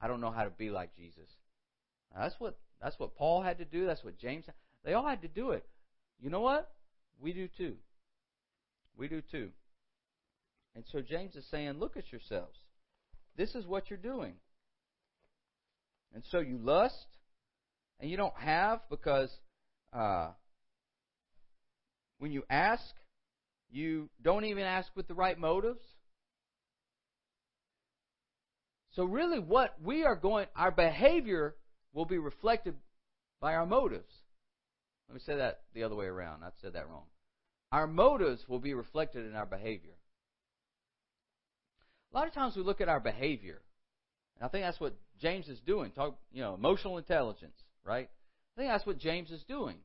I 0.00 0.08
don't 0.08 0.20
know 0.20 0.30
how 0.30 0.44
to 0.44 0.50
be 0.50 0.70
like 0.70 0.94
Jesus. 0.96 1.28
Now, 2.12 2.22
that's 2.22 2.38
what 2.38 2.58
that's 2.82 2.98
what 2.98 3.14
Paul 3.14 3.42
had 3.42 3.58
to 3.58 3.64
do. 3.64 3.86
That's 3.86 4.02
what 4.02 4.18
James. 4.18 4.46
Had. 4.46 4.54
They 4.84 4.94
all 4.94 5.06
had 5.06 5.22
to 5.22 5.28
do 5.28 5.50
it. 5.50 5.64
You 6.20 6.30
know 6.30 6.40
what? 6.40 6.70
We 7.20 7.32
do 7.32 7.48
too. 7.56 7.76
We 8.96 9.08
do 9.08 9.22
too. 9.30 9.50
And 10.74 10.84
so 10.92 11.00
James 11.00 11.36
is 11.36 11.44
saying, 11.50 11.72
look 11.78 11.96
at 11.96 12.10
yourselves. 12.12 12.58
This 13.36 13.54
is 13.54 13.66
what 13.66 13.90
you're 13.90 13.98
doing. 13.98 14.34
And 16.14 16.22
so 16.30 16.40
you 16.40 16.58
lust, 16.58 17.06
and 18.00 18.10
you 18.10 18.16
don't 18.16 18.36
have 18.36 18.80
because 18.88 19.30
uh, 19.92 20.30
when 22.18 22.32
you 22.32 22.42
ask, 22.50 22.82
you 23.70 24.08
don't 24.22 24.44
even 24.44 24.64
ask 24.64 24.88
with 24.96 25.06
the 25.06 25.14
right 25.14 25.38
motives. 25.38 25.82
So, 28.96 29.04
really, 29.04 29.38
what 29.38 29.76
we 29.82 30.04
are 30.04 30.16
going, 30.16 30.46
our 30.56 30.72
behavior 30.72 31.54
will 31.92 32.04
be 32.04 32.18
reflected 32.18 32.74
by 33.40 33.54
our 33.54 33.66
motives. 33.66 34.12
Let 35.08 35.14
me 35.14 35.20
say 35.24 35.36
that 35.36 35.62
the 35.74 35.82
other 35.82 35.96
way 35.96 36.06
around. 36.06 36.44
I 36.44 36.50
said 36.62 36.74
that 36.74 36.88
wrong. 36.88 37.04
Our 37.72 37.86
motives 37.86 38.42
will 38.48 38.58
be 38.58 38.74
reflected 38.74 39.26
in 39.26 39.34
our 39.34 39.46
behavior. 39.46 39.94
A 42.12 42.16
lot 42.16 42.26
of 42.26 42.34
times 42.34 42.56
we 42.56 42.62
look 42.62 42.80
at 42.80 42.88
our 42.88 43.00
behavior, 43.00 43.60
and 44.36 44.46
I 44.46 44.48
think 44.48 44.64
that's 44.64 44.80
what 44.80 44.94
James 45.20 45.48
is 45.48 45.60
doing. 45.60 45.92
Talk, 45.92 46.18
you 46.32 46.42
know, 46.42 46.54
emotional 46.54 46.98
intelligence 46.98 47.54
right? 47.84 48.08
I 48.56 48.60
think 48.60 48.70
that's 48.72 48.86
what 48.86 48.98
James 48.98 49.30
is 49.30 49.42
doing. 49.44 49.76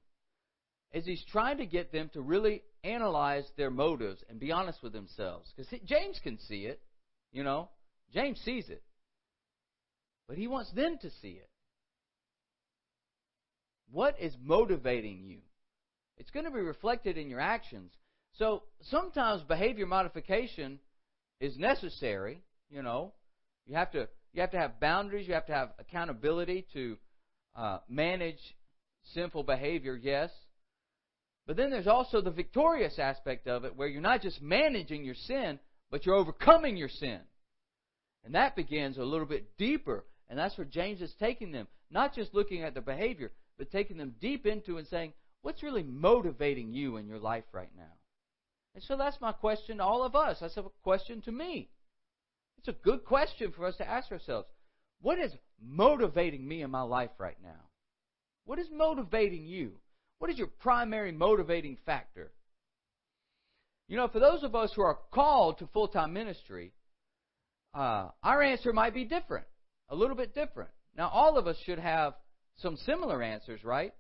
Is 0.92 1.06
he's 1.06 1.24
trying 1.32 1.58
to 1.58 1.66
get 1.66 1.92
them 1.92 2.10
to 2.14 2.22
really 2.22 2.62
analyze 2.84 3.46
their 3.58 3.72
motives 3.72 4.24
and 4.30 4.40
be 4.40 4.52
honest 4.52 4.82
with 4.82 4.94
themselves. 4.94 5.52
Because 5.56 5.74
James 5.86 6.20
can 6.24 6.40
see 6.40 6.66
it, 6.66 6.82
you 7.32 7.44
know. 7.44 7.70
James 8.14 8.40
sees 8.46 8.70
it. 8.70 8.84
But 10.28 10.38
he 10.38 10.48
wants 10.48 10.72
them 10.72 10.98
to 11.02 11.10
see 11.22 11.32
it. 11.32 11.50
What 13.92 14.20
is 14.20 14.36
motivating 14.42 15.24
you? 15.24 15.40
It's 16.18 16.32
going 16.32 16.46
to 16.46 16.52
be 16.52 16.60
reflected 16.60 17.18
in 17.18 17.30
your 17.30 17.40
actions. 17.40 17.92
So 18.34 18.64
sometimes 18.82 19.44
behavior 19.44 19.86
modification 19.86 20.80
is 21.40 21.58
necessary, 21.58 22.42
you 22.70 22.82
know. 22.82 23.14
You 23.66 23.76
have 23.76 23.92
to 23.92 24.08
you 24.34 24.42
have 24.42 24.52
to 24.52 24.60
have 24.60 24.80
boundaries, 24.80 25.28
you 25.28 25.34
have 25.34 25.46
to 25.48 25.54
have 25.54 25.70
accountability 25.80 26.68
to 26.74 26.98
uh, 27.56 27.80
manage 27.88 28.40
sinful 29.14 29.44
behavior, 29.44 29.96
yes. 29.96 30.30
But 31.48 31.58
then 31.58 31.70
there's 31.70 31.88
also 31.88 32.22
the 32.22 32.32
victorious 32.32 33.00
aspect 33.00 33.48
of 33.48 33.66
it 33.66 33.76
where 33.76 33.88
you're 33.88 34.02
not 34.02 34.22
just 34.22 34.42
managing 34.42 35.06
your 35.06 35.16
sin, 35.16 35.60
but 35.90 36.06
you're 36.06 36.16
overcoming 36.16 36.76
your 36.76 36.90
sin. 36.90 37.20
And 38.26 38.36
that 38.36 38.56
begins 38.56 38.98
a 38.98 39.04
little 39.04 39.28
bit 39.28 39.56
deeper. 39.58 40.04
And 40.28 40.40
that's 40.40 40.58
where 40.58 40.66
James 40.66 41.02
is 41.02 41.14
taking 41.20 41.52
them. 41.52 41.68
Not 41.92 42.16
just 42.16 42.34
looking 42.34 42.64
at 42.64 42.74
the 42.74 42.82
behavior, 42.82 43.32
but 43.58 43.72
taking 43.72 43.98
them 43.98 44.16
deep 44.20 44.46
into 44.46 44.78
and 44.78 44.88
saying, 44.88 45.14
what's 45.42 45.64
really 45.64 45.84
motivating 45.84 46.74
you 46.74 46.98
in 46.98 47.08
your 47.08 47.20
life 47.20 47.46
right 47.52 47.72
now? 47.78 47.84
And 48.74 48.84
so 48.84 48.98
that's 48.98 49.22
my 49.22 49.32
question 49.32 49.78
to 49.78 49.84
all 49.84 50.04
of 50.04 50.16
us. 50.16 50.38
That's 50.42 50.58
a 50.58 50.66
question 50.84 51.22
to 51.22 51.32
me. 51.32 51.70
It's 52.58 52.68
a 52.68 52.84
good 52.84 53.06
question 53.06 53.54
for 53.56 53.66
us 53.66 53.78
to 53.78 53.88
ask 53.88 54.12
ourselves. 54.12 54.48
What 55.02 55.20
is 55.20 55.32
motivating 55.64 56.46
me 56.48 56.62
in 56.62 56.72
my 56.72 56.82
life 56.82 57.12
right 57.18 57.38
now? 57.44 57.70
What 58.46 58.60
is 58.60 58.68
motivating 58.72 59.46
you? 59.46 59.74
What 60.20 60.30
is 60.30 60.38
your 60.38 60.48
primary 60.48 61.12
motivating 61.12 61.78
factor? 61.86 62.32
You 63.88 63.98
know, 63.98 64.08
for 64.08 64.20
those 64.20 64.44
of 64.44 64.56
us 64.56 64.72
who 64.76 64.82
are 64.82 64.98
called 65.12 65.60
to 65.60 65.68
full 65.68 65.88
time 65.88 66.14
ministry, 66.14 66.74
uh, 67.74 68.10
our 68.24 68.42
answer 68.42 68.74
might 68.74 68.94
be 68.94 69.06
different, 69.06 69.46
a 69.90 69.96
little 69.96 70.16
bit 70.16 70.34
different. 70.34 70.72
Now, 70.98 71.10
all 71.10 71.38
of 71.38 71.46
us 71.46 71.58
should 71.66 71.80
have 71.80 72.16
some 72.58 72.78
similar 72.78 73.22
answers, 73.22 73.64
right? 73.64 73.94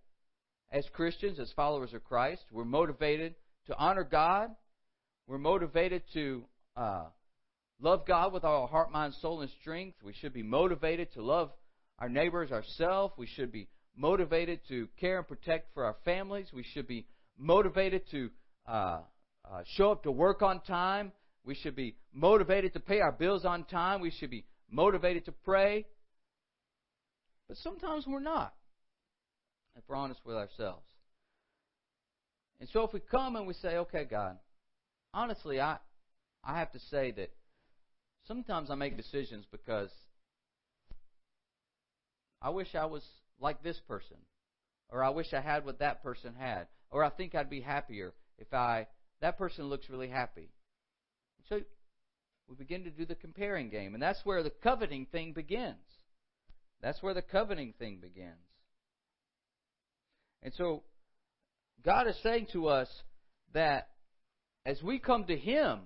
As 0.72 0.86
Christians, 0.94 1.40
as 1.40 1.52
followers 1.56 1.94
of 1.94 2.04
Christ, 2.04 2.44
we're 2.52 2.66
motivated 2.66 3.36
to 3.68 3.78
honor 3.78 4.04
God. 4.04 4.50
We're 5.28 5.38
motivated 5.38 6.04
to 6.14 6.46
uh, 6.76 7.06
love 7.80 8.06
God 8.06 8.34
with 8.34 8.44
our 8.44 8.68
heart, 8.68 8.92
mind, 8.92 9.14
soul, 9.22 9.42
and 9.42 9.52
strength. 9.62 9.98
We 10.04 10.14
should 10.14 10.34
be 10.34 10.44
motivated 10.44 11.14
to 11.14 11.22
love 11.22 11.52
our 12.00 12.10
neighbors 12.10 12.52
ourselves. 12.52 13.14
We 13.18 13.28
should 13.28 13.52
be 13.52 13.68
motivated 13.96 14.60
to 14.70 14.88
care 15.00 15.18
and 15.18 15.28
protect 15.28 15.74
for 15.74 15.86
our 15.86 15.96
families. 16.04 16.48
We 16.54 16.64
should 16.64 16.88
be 16.88 17.08
motivated 17.38 18.04
to 18.12 18.30
uh, 18.68 19.00
uh, 19.50 19.62
show 19.76 19.92
up 19.92 20.04
to 20.04 20.12
work 20.12 20.42
on 20.42 20.62
time. 20.62 21.12
We 21.46 21.56
should 21.56 21.76
be 21.76 21.96
motivated 22.14 22.74
to 22.74 22.80
pay 22.80 23.02
our 23.02 23.12
bills 23.12 23.46
on 23.46 23.66
time. 23.66 24.02
We 24.02 24.12
should 24.12 24.30
be 24.32 24.46
motivated 24.70 25.26
to 25.26 25.32
pray. 25.32 25.86
But 27.48 27.58
sometimes 27.58 28.06
we're 28.08 28.20
not, 28.20 28.54
if 29.76 29.84
we're 29.88 29.96
honest 29.96 30.22
with 30.26 30.36
ourselves. 30.36 30.88
And 32.60 32.70
so 32.70 32.84
if 32.84 32.94
we 32.94 33.00
come 33.00 33.36
and 33.36 33.46
we 33.46 33.54
say, 33.54 33.78
okay, 33.78 34.06
God, 34.06 34.38
honestly, 35.14 35.60
I, 35.60 35.78
I 36.44 36.60
have 36.60 36.72
to 36.72 36.80
say 36.80 37.12
that 37.12 37.32
Sometimes 38.28 38.72
I 38.72 38.76
make 38.76 38.98
decisions 38.98 39.46
because 39.52 39.92
I 42.42 42.50
wish 42.50 42.74
I 42.74 42.86
was 42.86 43.04
like 43.40 43.62
this 43.62 43.80
person, 43.88 44.18
or 44.90 45.04
I 45.04 45.10
wish 45.10 45.34
I 45.34 45.42
had 45.42 45.64
what 45.64 45.80
that 45.80 46.02
person 46.02 46.34
had, 46.38 46.68
or 46.90 47.04
I 47.04 47.10
think 47.10 47.36
I'd 47.36 47.50
be 47.50 47.62
happier 47.62 48.14
if 48.40 48.52
I 48.54 48.88
that 49.22 49.38
person 49.38 49.66
looks 49.66 49.90
really 49.90 50.10
happy. 50.10 50.50
So 51.50 51.62
we 52.50 52.56
begin 52.56 52.84
to 52.86 52.90
do 52.90 53.06
the 53.06 53.16
comparing 53.16 53.70
game, 53.70 53.94
and 53.94 54.02
that's 54.02 54.26
where 54.26 54.42
the 54.42 54.50
coveting 54.50 55.06
thing 55.12 55.34
begins. 55.34 55.95
That's 56.82 57.02
where 57.02 57.14
the 57.14 57.22
coveting 57.22 57.74
thing 57.80 58.00
begins. 58.02 58.36
And 60.44 60.54
so 60.54 60.84
God 61.84 62.08
is 62.08 62.18
saying 62.22 62.48
to 62.54 62.68
us 62.68 62.90
that 63.54 63.90
as 64.66 64.82
we 64.84 65.00
come 65.00 65.26
to 65.26 65.38
Him 65.38 65.80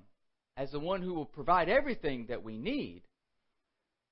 as 0.58 0.72
the 0.72 0.80
one 0.80 1.02
who 1.02 1.14
will 1.14 1.26
provide 1.26 1.70
everything 1.70 2.26
that 2.28 2.44
we 2.44 2.58
need, 2.58 3.04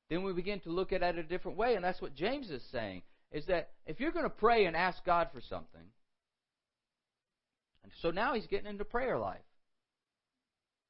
then 0.10 0.24
we 0.24 0.34
begin 0.34 0.60
to 0.62 0.70
look 0.70 0.94
at 0.94 1.02
it 1.02 1.18
a 1.18 1.24
different 1.24 1.58
way. 1.58 1.76
And 1.76 1.84
that's 1.84 2.02
what 2.02 2.16
James 2.16 2.50
is 2.50 2.64
saying 2.72 3.02
is 3.32 3.46
that 3.48 3.72
if 3.86 4.00
you're 4.00 4.14
going 4.14 4.24
to 4.24 4.30
pray 4.30 4.66
and 4.66 4.76
ask 4.76 5.04
God 5.06 5.28
for 5.34 5.42
something, 5.42 5.82
and 7.84 7.92
so 8.02 8.12
now 8.12 8.34
he's 8.34 8.48
getting 8.48 8.68
into 8.68 8.86
prayer 8.86 9.18
life. 9.18 9.40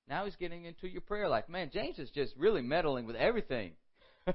Now 0.08 0.25
he's 0.25 0.36
getting 0.36 0.65
into 0.65 0.88
your 0.88 1.01
prayer 1.01 1.27
life. 1.27 1.46
Man, 1.50 1.70
James 1.74 2.00
is 2.00 2.10
just 2.12 2.34
really 2.38 2.62
meddling 2.62 3.06
with 3.06 3.15
everything. 3.15 3.74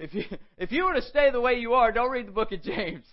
if 0.00 0.14
you 0.14 0.24
if 0.56 0.72
you 0.72 0.84
want 0.84 0.96
to 0.96 1.08
stay 1.08 1.30
the 1.30 1.40
way 1.40 1.54
you 1.54 1.74
are, 1.74 1.92
don't 1.92 2.10
read 2.10 2.28
the 2.28 2.32
book 2.32 2.52
of 2.52 2.62
James. 2.62 3.04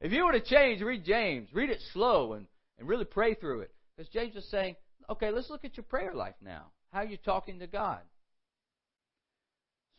If 0.00 0.12
you 0.12 0.26
were 0.26 0.32
to 0.32 0.40
change, 0.40 0.82
read 0.82 1.04
James. 1.04 1.48
Read 1.52 1.70
it 1.70 1.80
slow 1.92 2.34
and, 2.34 2.46
and 2.78 2.88
really 2.88 3.04
pray 3.04 3.34
through 3.34 3.60
it. 3.60 3.70
Because 3.96 4.12
James 4.12 4.36
is 4.36 4.48
saying, 4.50 4.76
Okay, 5.08 5.30
let's 5.30 5.50
look 5.50 5.64
at 5.64 5.76
your 5.76 5.84
prayer 5.84 6.12
life 6.14 6.34
now. 6.42 6.66
How 6.92 7.00
are 7.00 7.06
you 7.06 7.16
talking 7.16 7.58
to 7.58 7.66
God? 7.66 8.00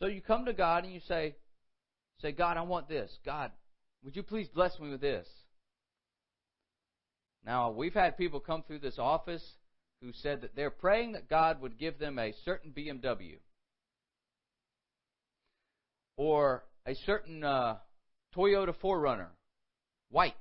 So 0.00 0.08
you 0.08 0.20
come 0.20 0.44
to 0.44 0.52
God 0.52 0.84
and 0.84 0.92
you 0.92 1.00
say, 1.08 1.36
say, 2.20 2.32
God, 2.32 2.56
I 2.56 2.62
want 2.62 2.88
this. 2.88 3.10
God, 3.24 3.50
would 4.04 4.16
you 4.16 4.22
please 4.22 4.48
bless 4.48 4.78
me 4.78 4.90
with 4.90 5.00
this? 5.00 5.26
Now, 7.44 7.70
we've 7.70 7.94
had 7.94 8.18
people 8.18 8.40
come 8.40 8.62
through 8.62 8.80
this 8.80 8.98
office 8.98 9.44
who 10.02 10.12
said 10.12 10.42
that 10.42 10.56
they're 10.56 10.70
praying 10.70 11.12
that 11.12 11.28
God 11.28 11.60
would 11.60 11.78
give 11.78 11.98
them 11.98 12.18
a 12.18 12.34
certain 12.44 12.72
BMW 12.72 13.38
or 16.16 16.64
a 16.86 16.94
certain 17.06 17.44
uh, 17.44 17.76
Toyota 18.34 18.74
4Runner, 18.82 19.28
white. 20.10 20.34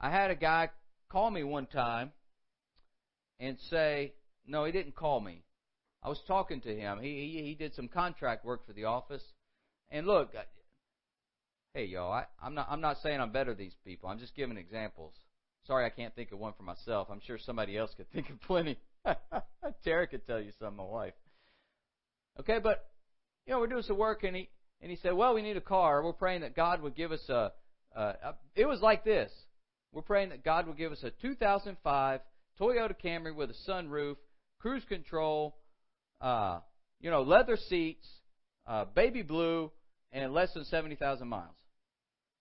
I 0.00 0.10
had 0.10 0.30
a 0.30 0.36
guy 0.36 0.70
call 1.08 1.30
me 1.30 1.42
one 1.42 1.66
time 1.66 2.12
and 3.40 3.56
say, 3.70 4.12
no, 4.46 4.64
he 4.64 4.72
didn't 4.72 4.94
call 4.94 5.20
me. 5.20 5.42
I 6.02 6.08
was 6.08 6.20
talking 6.26 6.60
to 6.62 6.74
him. 6.74 7.00
He 7.00 7.08
he, 7.08 7.42
he 7.44 7.54
did 7.54 7.74
some 7.74 7.88
contract 7.88 8.44
work 8.44 8.66
for 8.66 8.72
the 8.72 8.84
office. 8.84 9.22
And 9.90 10.06
look, 10.06 10.32
hey 11.74 11.86
y'all, 11.86 12.12
I, 12.12 12.24
I'm 12.40 12.54
not 12.54 12.68
I'm 12.70 12.80
not 12.80 12.98
saying 13.02 13.20
I'm 13.20 13.32
better 13.32 13.52
than 13.52 13.64
these 13.64 13.76
people. 13.84 14.08
I'm 14.08 14.18
just 14.18 14.36
giving 14.36 14.56
examples. 14.56 15.14
Sorry, 15.66 15.84
I 15.84 15.90
can't 15.90 16.14
think 16.14 16.32
of 16.32 16.38
one 16.38 16.54
for 16.56 16.62
myself. 16.62 17.08
I'm 17.10 17.20
sure 17.26 17.36
somebody 17.38 17.76
else 17.76 17.92
could 17.96 18.10
think 18.12 18.30
of 18.30 18.40
plenty. 18.42 18.78
Tara 19.84 20.06
could 20.06 20.26
tell 20.26 20.40
you 20.40 20.52
some, 20.58 20.76
my 20.76 20.84
wife. 20.84 21.14
Okay, 22.40 22.58
but 22.62 22.86
you 23.46 23.52
know 23.52 23.60
we're 23.60 23.66
doing 23.66 23.82
some 23.82 23.98
work, 23.98 24.24
and 24.24 24.36
he 24.36 24.48
and 24.80 24.90
he 24.90 24.96
said, 24.96 25.14
well, 25.14 25.34
we 25.34 25.42
need 25.42 25.56
a 25.56 25.62
car. 25.62 26.02
We're 26.04 26.12
praying 26.12 26.42
that 26.42 26.54
God 26.54 26.82
would 26.82 26.94
give 26.94 27.12
us 27.12 27.28
a. 27.28 27.52
a, 27.94 28.00
a 28.00 28.34
it 28.54 28.66
was 28.66 28.80
like 28.80 29.04
this. 29.04 29.30
We're 29.92 30.02
praying 30.02 30.30
that 30.30 30.44
God 30.44 30.66
would 30.66 30.76
give 30.76 30.92
us 30.92 31.02
a 31.02 31.10
2005 31.10 32.20
Toyota 32.60 32.94
Camry 33.02 33.34
with 33.34 33.50
a 33.50 33.70
sunroof, 33.70 34.16
cruise 34.58 34.84
control, 34.88 35.56
uh, 36.20 36.60
you 37.00 37.10
know, 37.10 37.22
leather 37.22 37.56
seats, 37.56 38.06
uh, 38.66 38.84
baby 38.84 39.22
blue, 39.22 39.70
and 40.12 40.32
less 40.32 40.52
than 40.54 40.64
70,000 40.64 41.26
miles. 41.26 41.54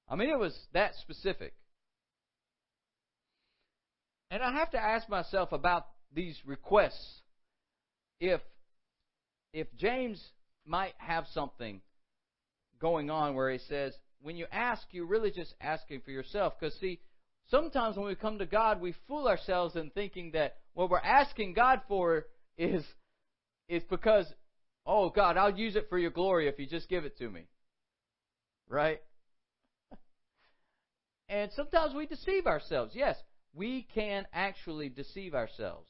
I 0.09 0.15
mean, 0.15 0.29
it 0.29 0.39
was 0.39 0.57
that 0.73 0.93
specific. 1.01 1.53
And 4.29 4.43
I 4.43 4.53
have 4.53 4.71
to 4.71 4.79
ask 4.79 5.07
myself 5.09 5.51
about 5.51 5.87
these 6.13 6.37
requests. 6.45 7.21
If 8.19 8.41
if 9.53 9.67
James 9.77 10.23
might 10.65 10.93
have 10.97 11.25
something 11.33 11.81
going 12.79 13.09
on 13.09 13.35
where 13.35 13.51
he 13.51 13.57
says, 13.57 13.93
when 14.21 14.35
you 14.35 14.45
ask, 14.51 14.87
you're 14.91 15.05
really 15.05 15.31
just 15.31 15.53
asking 15.61 16.01
for 16.01 16.11
yourself. 16.11 16.53
Because 16.59 16.75
see, 16.79 16.99
sometimes 17.49 17.97
when 17.97 18.07
we 18.07 18.15
come 18.15 18.39
to 18.39 18.45
God, 18.45 18.81
we 18.81 18.93
fool 19.07 19.27
ourselves 19.27 19.75
in 19.75 19.89
thinking 19.91 20.31
that 20.31 20.57
what 20.73 20.89
we're 20.89 20.99
asking 20.99 21.53
God 21.53 21.81
for 21.87 22.25
is 22.57 22.83
is 23.69 23.83
because, 23.89 24.25
oh 24.85 25.09
God, 25.09 25.37
I'll 25.37 25.57
use 25.57 25.75
it 25.75 25.87
for 25.89 25.97
your 25.97 26.11
glory 26.11 26.47
if 26.47 26.57
you 26.59 26.65
just 26.65 26.89
give 26.89 27.05
it 27.05 27.17
to 27.17 27.29
me. 27.29 27.47
Right? 28.69 29.01
And 31.29 31.51
sometimes 31.53 31.93
we 31.93 32.05
deceive 32.05 32.47
ourselves. 32.47 32.93
Yes, 32.95 33.17
we 33.53 33.87
can 33.93 34.25
actually 34.33 34.89
deceive 34.89 35.35
ourselves. 35.35 35.89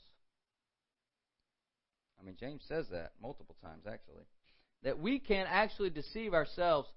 I 2.19 2.23
mean, 2.23 2.35
James 2.39 2.63
says 2.67 2.87
that 2.91 3.11
multiple 3.21 3.55
times, 3.61 3.83
actually. 3.87 4.23
That 4.83 4.99
we 4.99 5.19
can 5.19 5.45
actually 5.49 5.89
deceive 5.89 6.33
ourselves. 6.33 6.89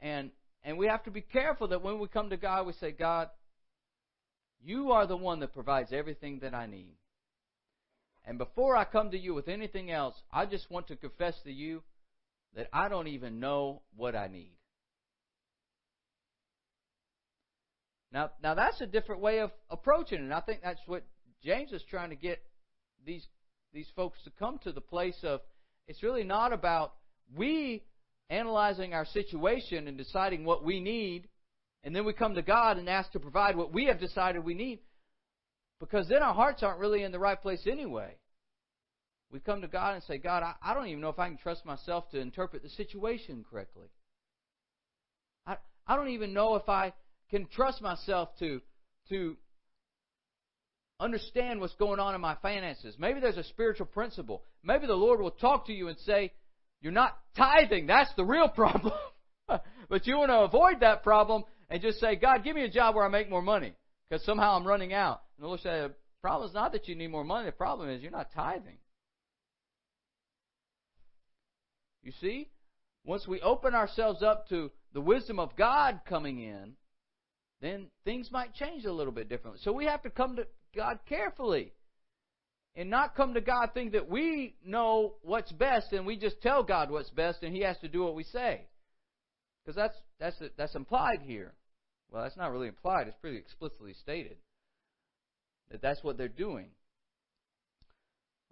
And, 0.00 0.30
and 0.62 0.78
we 0.78 0.86
have 0.86 1.04
to 1.04 1.10
be 1.10 1.20
careful 1.20 1.68
that 1.68 1.82
when 1.82 1.98
we 1.98 2.08
come 2.08 2.30
to 2.30 2.36
God, 2.36 2.66
we 2.66 2.72
say, 2.74 2.92
God, 2.92 3.28
you 4.62 4.92
are 4.92 5.06
the 5.06 5.16
one 5.16 5.40
that 5.40 5.54
provides 5.54 5.92
everything 5.92 6.40
that 6.40 6.54
I 6.54 6.66
need. 6.66 6.96
And 8.24 8.38
before 8.38 8.76
I 8.76 8.84
come 8.84 9.12
to 9.12 9.18
you 9.18 9.34
with 9.34 9.48
anything 9.48 9.90
else, 9.90 10.14
I 10.32 10.46
just 10.46 10.70
want 10.70 10.88
to 10.88 10.96
confess 10.96 11.34
to 11.44 11.52
you 11.52 11.82
that 12.54 12.68
I 12.72 12.88
don't 12.88 13.06
even 13.06 13.38
know 13.38 13.82
what 13.94 14.16
I 14.16 14.26
need. 14.26 14.56
Now, 18.12 18.30
now 18.42 18.54
that's 18.54 18.80
a 18.80 18.86
different 18.86 19.20
way 19.20 19.40
of 19.40 19.52
approaching 19.70 20.18
it. 20.18 20.24
And 20.24 20.34
I 20.34 20.40
think 20.40 20.60
that's 20.62 20.80
what 20.86 21.04
James 21.44 21.72
is 21.72 21.82
trying 21.88 22.10
to 22.10 22.16
get 22.16 22.42
these 23.04 23.26
these 23.76 23.86
folks 23.94 24.18
to 24.24 24.30
come 24.38 24.58
to 24.64 24.72
the 24.72 24.80
place 24.80 25.18
of 25.22 25.42
it's 25.86 26.02
really 26.02 26.24
not 26.24 26.50
about 26.54 26.94
we 27.36 27.84
analyzing 28.30 28.94
our 28.94 29.04
situation 29.04 29.86
and 29.86 29.98
deciding 29.98 30.44
what 30.46 30.64
we 30.64 30.80
need, 30.80 31.28
and 31.84 31.94
then 31.94 32.06
we 32.06 32.14
come 32.14 32.34
to 32.34 32.42
God 32.42 32.78
and 32.78 32.88
ask 32.88 33.12
to 33.12 33.20
provide 33.20 33.54
what 33.54 33.74
we 33.74 33.84
have 33.84 34.00
decided 34.00 34.42
we 34.42 34.54
need. 34.54 34.80
Because 35.78 36.08
then 36.08 36.22
our 36.22 36.32
hearts 36.32 36.62
aren't 36.62 36.80
really 36.80 37.02
in 37.02 37.12
the 37.12 37.18
right 37.18 37.40
place 37.40 37.66
anyway. 37.70 38.14
We 39.30 39.40
come 39.40 39.60
to 39.60 39.68
God 39.68 39.94
and 39.94 40.02
say, 40.04 40.16
God, 40.16 40.42
I, 40.42 40.54
I 40.62 40.72
don't 40.72 40.86
even 40.86 41.02
know 41.02 41.10
if 41.10 41.18
I 41.18 41.28
can 41.28 41.36
trust 41.36 41.66
myself 41.66 42.08
to 42.12 42.18
interpret 42.18 42.62
the 42.62 42.70
situation 42.70 43.44
correctly. 43.48 43.88
I, 45.46 45.58
I 45.86 45.96
don't 45.96 46.08
even 46.08 46.32
know 46.32 46.54
if 46.54 46.66
I 46.70 46.94
can 47.30 47.46
trust 47.46 47.82
myself 47.82 48.30
to, 48.38 48.62
to 49.10 49.36
understand 50.98 51.60
what's 51.60 51.74
going 51.74 52.00
on 52.00 52.14
in 52.14 52.20
my 52.20 52.36
finances. 52.42 52.94
Maybe 52.98 53.20
there's 53.20 53.36
a 53.36 53.44
spiritual 53.44 53.86
principle. 53.86 54.42
Maybe 54.62 54.86
the 54.86 54.94
Lord 54.94 55.20
will 55.20 55.30
talk 55.30 55.66
to 55.66 55.72
you 55.72 55.88
and 55.88 55.98
say, 56.00 56.32
You're 56.80 56.92
not 56.92 57.16
tithing. 57.36 57.86
That's 57.86 58.12
the 58.16 58.24
real 58.24 58.48
problem. 58.54 58.92
but 59.46 60.06
you 60.06 60.16
want 60.16 60.30
to 60.30 60.40
avoid 60.40 60.80
that 60.80 61.02
problem 61.02 61.44
and 61.68 61.82
just 61.82 62.00
say, 62.00 62.16
God, 62.16 62.44
give 62.44 62.56
me 62.56 62.64
a 62.64 62.70
job 62.70 62.94
where 62.94 63.04
I 63.04 63.08
make 63.08 63.30
more 63.30 63.42
money 63.42 63.74
because 64.08 64.24
somehow 64.24 64.56
I'm 64.56 64.66
running 64.66 64.92
out. 64.92 65.22
And 65.36 65.44
the 65.44 65.48
Lord 65.48 65.60
said, 65.60 65.90
the 65.90 65.94
problem 66.22 66.48
is 66.48 66.54
not 66.54 66.72
that 66.72 66.88
you 66.88 66.94
need 66.94 67.10
more 67.10 67.24
money. 67.24 67.46
The 67.46 67.52
problem 67.52 67.90
is 67.90 68.02
you're 68.02 68.10
not 68.10 68.32
tithing. 68.34 68.78
You 72.02 72.12
see? 72.20 72.48
Once 73.04 73.26
we 73.26 73.40
open 73.40 73.74
ourselves 73.74 74.22
up 74.22 74.48
to 74.48 74.70
the 74.92 75.00
wisdom 75.00 75.38
of 75.38 75.56
God 75.56 76.00
coming 76.08 76.40
in, 76.40 76.72
then 77.60 77.86
things 78.04 78.30
might 78.30 78.54
change 78.54 78.84
a 78.84 78.92
little 78.92 79.12
bit 79.12 79.28
differently. 79.28 79.60
So 79.62 79.72
we 79.72 79.86
have 79.86 80.02
to 80.02 80.10
come 80.10 80.36
to 80.36 80.46
God 80.76 80.98
carefully 81.08 81.72
and 82.76 82.90
not 82.90 83.16
come 83.16 83.34
to 83.34 83.40
God 83.40 83.70
think 83.72 83.92
that 83.92 84.08
we 84.08 84.54
know 84.64 85.14
what's 85.22 85.50
best 85.52 85.92
and 85.92 86.06
we 86.06 86.16
just 86.16 86.40
tell 86.42 86.62
God 86.62 86.90
what's 86.90 87.10
best 87.10 87.42
and 87.42 87.56
He 87.56 87.62
has 87.62 87.78
to 87.78 87.88
do 87.88 88.04
what 88.04 88.14
we 88.14 88.24
say. 88.24 88.66
Because 89.64 89.74
that's 89.74 89.96
that's 90.20 90.36
that's 90.56 90.74
implied 90.74 91.22
here. 91.22 91.54
Well, 92.10 92.22
that's 92.22 92.36
not 92.36 92.52
really 92.52 92.68
implied. 92.68 93.08
It's 93.08 93.16
pretty 93.20 93.38
explicitly 93.38 93.94
stated 93.94 94.36
that 95.70 95.82
that's 95.82 96.04
what 96.04 96.16
they're 96.16 96.28
doing. 96.28 96.68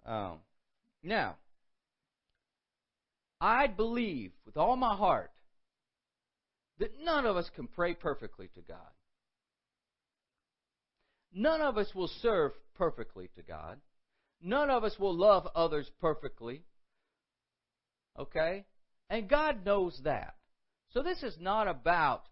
Um, 0.05 0.39
now, 1.01 1.37
I 3.39 3.67
believe 3.67 4.31
with 4.45 4.57
all 4.57 4.75
my 4.75 4.95
heart 4.95 5.31
that 6.79 6.91
none 7.01 7.25
of 7.25 7.37
us 7.37 7.49
can 7.55 7.67
pray 7.67 7.93
perfectly 7.93 8.49
to 8.55 8.61
God. 8.61 8.77
None 11.37 11.61
of 11.61 11.77
us 11.77 11.93
will 11.93 12.07
serve 12.07 12.53
perfectly 12.75 13.29
to 13.35 13.43
God. 13.43 13.81
None 14.41 14.69
of 14.69 14.85
us 14.85 14.97
will 14.97 15.13
love 15.13 15.45
others 15.53 15.91
perfectly. 15.99 16.63
Okay? 18.17 18.63
And 19.09 19.29
God 19.29 19.65
knows 19.65 19.99
that. 20.05 20.35
So 20.91 21.03
this 21.03 21.21
is 21.23 21.35
not 21.39 21.67
about 21.67 22.23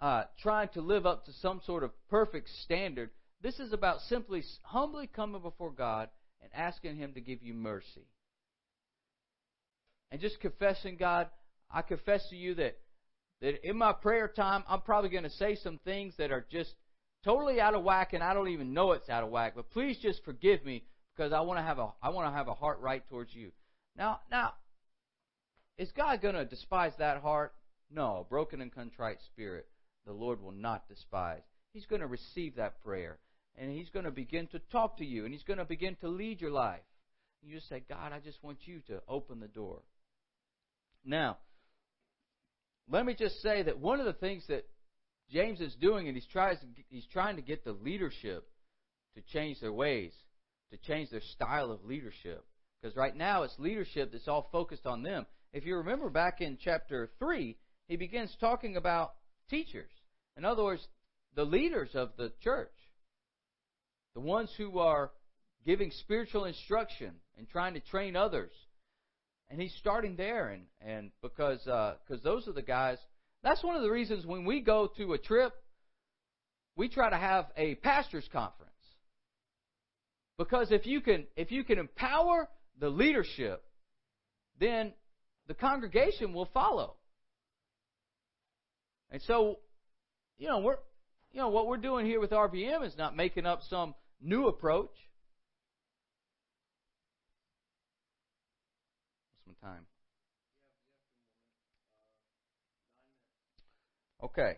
uh, 0.00 0.24
trying 0.42 0.68
to 0.70 0.80
live 0.80 1.06
up 1.06 1.26
to 1.26 1.32
some 1.34 1.60
sort 1.64 1.84
of 1.84 1.92
perfect 2.08 2.48
standard. 2.64 3.10
This 3.40 3.60
is 3.60 3.72
about 3.72 4.00
simply 4.08 4.42
humbly 4.62 5.06
coming 5.06 5.42
before 5.42 5.70
God 5.70 6.08
and 6.42 6.50
asking 6.52 6.96
Him 6.96 7.12
to 7.14 7.20
give 7.20 7.42
you 7.42 7.54
mercy. 7.54 8.08
And 10.10 10.20
just 10.20 10.40
confessing, 10.40 10.96
God, 10.96 11.28
I 11.70 11.82
confess 11.82 12.28
to 12.30 12.36
you 12.36 12.54
that, 12.56 12.78
that 13.42 13.64
in 13.64 13.76
my 13.76 13.92
prayer 13.92 14.26
time, 14.26 14.64
I'm 14.68 14.80
probably 14.80 15.10
going 15.10 15.22
to 15.22 15.30
say 15.30 15.54
some 15.54 15.78
things 15.84 16.14
that 16.18 16.32
are 16.32 16.44
just 16.50 16.74
totally 17.24 17.60
out 17.60 17.74
of 17.74 17.82
whack 17.82 18.12
and 18.12 18.22
I 18.22 18.34
don't 18.34 18.48
even 18.48 18.72
know 18.72 18.92
it's 18.92 19.08
out 19.08 19.22
of 19.22 19.30
whack. 19.30 19.54
But 19.56 19.70
please 19.70 19.98
just 19.98 20.24
forgive 20.24 20.64
me 20.64 20.84
because 21.16 21.32
I 21.32 21.40
want 21.40 21.58
to 21.58 21.62
have 21.62 21.78
a 21.78 21.88
I 22.02 22.10
want 22.10 22.28
to 22.28 22.36
have 22.36 22.48
a 22.48 22.54
heart 22.54 22.80
right 22.80 23.06
towards 23.08 23.34
you. 23.34 23.52
Now, 23.96 24.20
now, 24.30 24.54
is 25.76 25.90
God 25.92 26.22
going 26.22 26.34
to 26.34 26.44
despise 26.44 26.92
that 26.98 27.22
heart? 27.22 27.54
No, 27.90 28.26
broken 28.28 28.60
and 28.60 28.72
contrite 28.72 29.18
spirit, 29.26 29.66
the 30.06 30.12
Lord 30.12 30.40
will 30.40 30.52
not 30.52 30.88
despise. 30.88 31.42
He's 31.72 31.86
going 31.86 32.00
to 32.00 32.06
receive 32.06 32.56
that 32.56 32.82
prayer, 32.82 33.18
and 33.56 33.70
He's 33.70 33.90
going 33.90 34.04
to 34.04 34.10
begin 34.10 34.46
to 34.48 34.60
talk 34.70 34.98
to 34.98 35.04
you, 35.04 35.24
and 35.24 35.34
He's 35.34 35.42
going 35.42 35.58
to 35.58 35.64
begin 35.64 35.96
to 35.96 36.08
lead 36.08 36.40
your 36.40 36.50
life. 36.50 36.80
You 37.42 37.56
just 37.56 37.68
say, 37.68 37.82
God, 37.88 38.12
I 38.12 38.20
just 38.20 38.42
want 38.42 38.58
you 38.64 38.80
to 38.88 39.00
open 39.08 39.40
the 39.40 39.48
door. 39.48 39.80
Now, 41.04 41.38
let 42.88 43.06
me 43.06 43.14
just 43.14 43.40
say 43.40 43.62
that 43.62 43.78
one 43.78 44.00
of 44.00 44.06
the 44.06 44.12
things 44.12 44.44
that 44.48 44.66
James 45.30 45.60
is 45.60 45.74
doing, 45.76 46.08
and 46.08 46.16
he's 46.16 46.26
tries 46.26 46.56
he's 46.88 47.06
trying 47.12 47.36
to 47.36 47.42
get 47.42 47.64
the 47.64 47.72
leadership 47.72 48.48
to 49.14 49.22
change 49.32 49.60
their 49.60 49.72
ways, 49.72 50.12
to 50.72 50.78
change 50.78 51.10
their 51.10 51.22
style 51.34 51.70
of 51.70 51.84
leadership. 51.84 52.44
Because 52.80 52.96
right 52.96 53.14
now 53.14 53.42
it's 53.42 53.58
leadership 53.58 54.10
that's 54.12 54.28
all 54.28 54.48
focused 54.50 54.86
on 54.86 55.02
them. 55.02 55.26
If 55.52 55.66
you 55.66 55.76
remember 55.76 56.10
back 56.10 56.40
in 56.40 56.58
chapter 56.62 57.10
three, 57.18 57.56
he 57.88 57.96
begins 57.96 58.34
talking 58.40 58.76
about 58.76 59.12
teachers. 59.48 59.90
In 60.36 60.44
other 60.44 60.64
words, 60.64 60.86
the 61.34 61.44
leaders 61.44 61.90
of 61.94 62.10
the 62.16 62.32
church, 62.42 62.72
the 64.14 64.20
ones 64.20 64.50
who 64.56 64.78
are 64.78 65.10
giving 65.66 65.90
spiritual 65.90 66.44
instruction 66.46 67.12
and 67.36 67.48
trying 67.48 67.74
to 67.74 67.80
train 67.80 68.16
others. 68.16 68.52
and 69.50 69.60
he's 69.60 69.74
starting 69.78 70.16
there, 70.16 70.48
and 70.48 70.62
and 70.80 71.10
because 71.22 71.66
uh, 71.66 71.96
those 72.22 72.46
are 72.48 72.52
the 72.52 72.62
guys. 72.62 72.98
That's 73.42 73.62
one 73.64 73.76
of 73.76 73.82
the 73.82 73.90
reasons 73.90 74.26
when 74.26 74.44
we 74.44 74.60
go 74.60 74.90
to 74.98 75.14
a 75.14 75.18
trip, 75.18 75.52
we 76.76 76.88
try 76.88 77.08
to 77.10 77.16
have 77.16 77.46
a 77.56 77.74
pastors 77.76 78.28
conference. 78.32 78.70
Because 80.36 80.70
if 80.70 80.86
you 80.86 81.00
can 81.00 81.26
if 81.36 81.50
you 81.50 81.64
can 81.64 81.78
empower 81.78 82.48
the 82.78 82.88
leadership, 82.88 83.62
then 84.58 84.92
the 85.48 85.54
congregation 85.54 86.32
will 86.32 86.48
follow. 86.52 86.94
And 89.10 89.20
so, 89.22 89.58
you 90.38 90.48
know, 90.48 90.60
we're 90.60 90.78
you 91.32 91.40
know 91.40 91.48
what 91.48 91.66
we're 91.66 91.76
doing 91.76 92.06
here 92.06 92.20
with 92.20 92.30
RBM 92.30 92.86
is 92.86 92.96
not 92.96 93.16
making 93.16 93.46
up 93.46 93.60
some 93.68 93.94
new 94.20 94.48
approach. 94.48 94.90
What's 99.44 99.58
my 99.62 99.68
time? 99.68 99.86
Okay. 104.22 104.54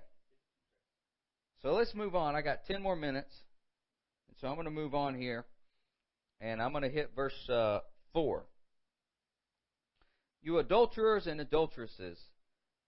So 1.63 1.73
let's 1.73 1.95
move 1.95 2.15
on. 2.15 2.35
I 2.35 2.43
got 2.43 2.65
10 2.67 2.83
more 2.83 2.97
minutes. 2.97 3.33
And 4.29 4.37
so 4.41 4.49
I'm 4.49 4.55
going 4.55 4.65
to 4.65 4.71
move 4.71 4.95
on 4.95 5.15
here. 5.15 5.45
And 6.41 6.61
I'm 6.61 6.73
going 6.73 6.83
to 6.83 6.91
hit 6.91 7.13
verse 7.15 7.49
uh, 7.49 7.81
4. 8.13 8.45
You 10.43 10.59
adulterers 10.59 11.29
and 11.29 11.41
adulteresses, 11.41 12.19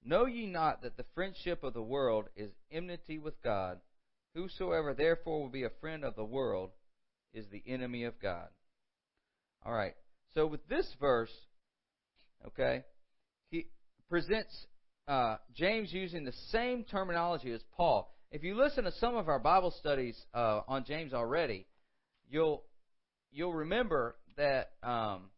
know 0.05 0.27
ye 0.27 0.47
not 0.47 0.83
that 0.83 0.97
the 0.97 1.05
friendship 1.15 1.63
of 1.63 1.73
the 1.73 1.83
world 1.83 2.25
is 2.35 2.51
enmity 2.73 3.19
with 3.19 3.41
God? 3.43 3.79
Whosoever 4.35 4.93
therefore 4.93 5.43
will 5.43 5.49
be 5.49 5.63
a 5.63 5.71
friend 5.81 6.05
of 6.05 6.17
the 6.17 6.25
world 6.25 6.71
is 7.33 7.47
the 7.51 7.63
enemy 7.67 8.03
of 8.05 8.21
God. 8.21 8.49
All 9.65 9.73
right. 9.73 9.95
So 10.35 10.47
with 10.47 10.67
this 10.69 10.87
verse, 11.01 11.31
okay, 12.45 12.83
he 13.51 13.69
presents 14.09 14.67
uh, 15.07 15.37
James 15.55 15.93
using 15.93 16.25
the 16.25 16.33
same 16.51 16.85
terminology 16.85 17.53
as 17.53 17.61
Paul. 17.77 18.11
If 18.31 18.43
you 18.43 18.57
listen 18.57 18.85
to 18.85 18.93
some 18.93 19.17
of 19.17 19.29
our 19.29 19.39
Bible 19.39 19.73
studies 19.79 20.21
uh, 20.35 20.61
on 20.67 20.85
James 20.85 21.13
already, 21.13 21.67
you'll 22.29 22.65
you'll 23.31 23.55
remember 23.55 24.17
that 24.37 24.73
um, 24.83 25.31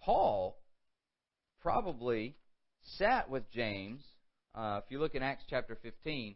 Paul 0.00 0.58
probably 1.60 2.36
sat 2.98 3.28
with 3.30 3.50
James. 3.52 4.02
Uh, 4.54 4.80
if 4.84 4.90
you 4.90 4.98
look 4.98 5.14
in 5.14 5.22
Acts 5.22 5.44
chapter 5.50 5.76
15, 5.82 6.34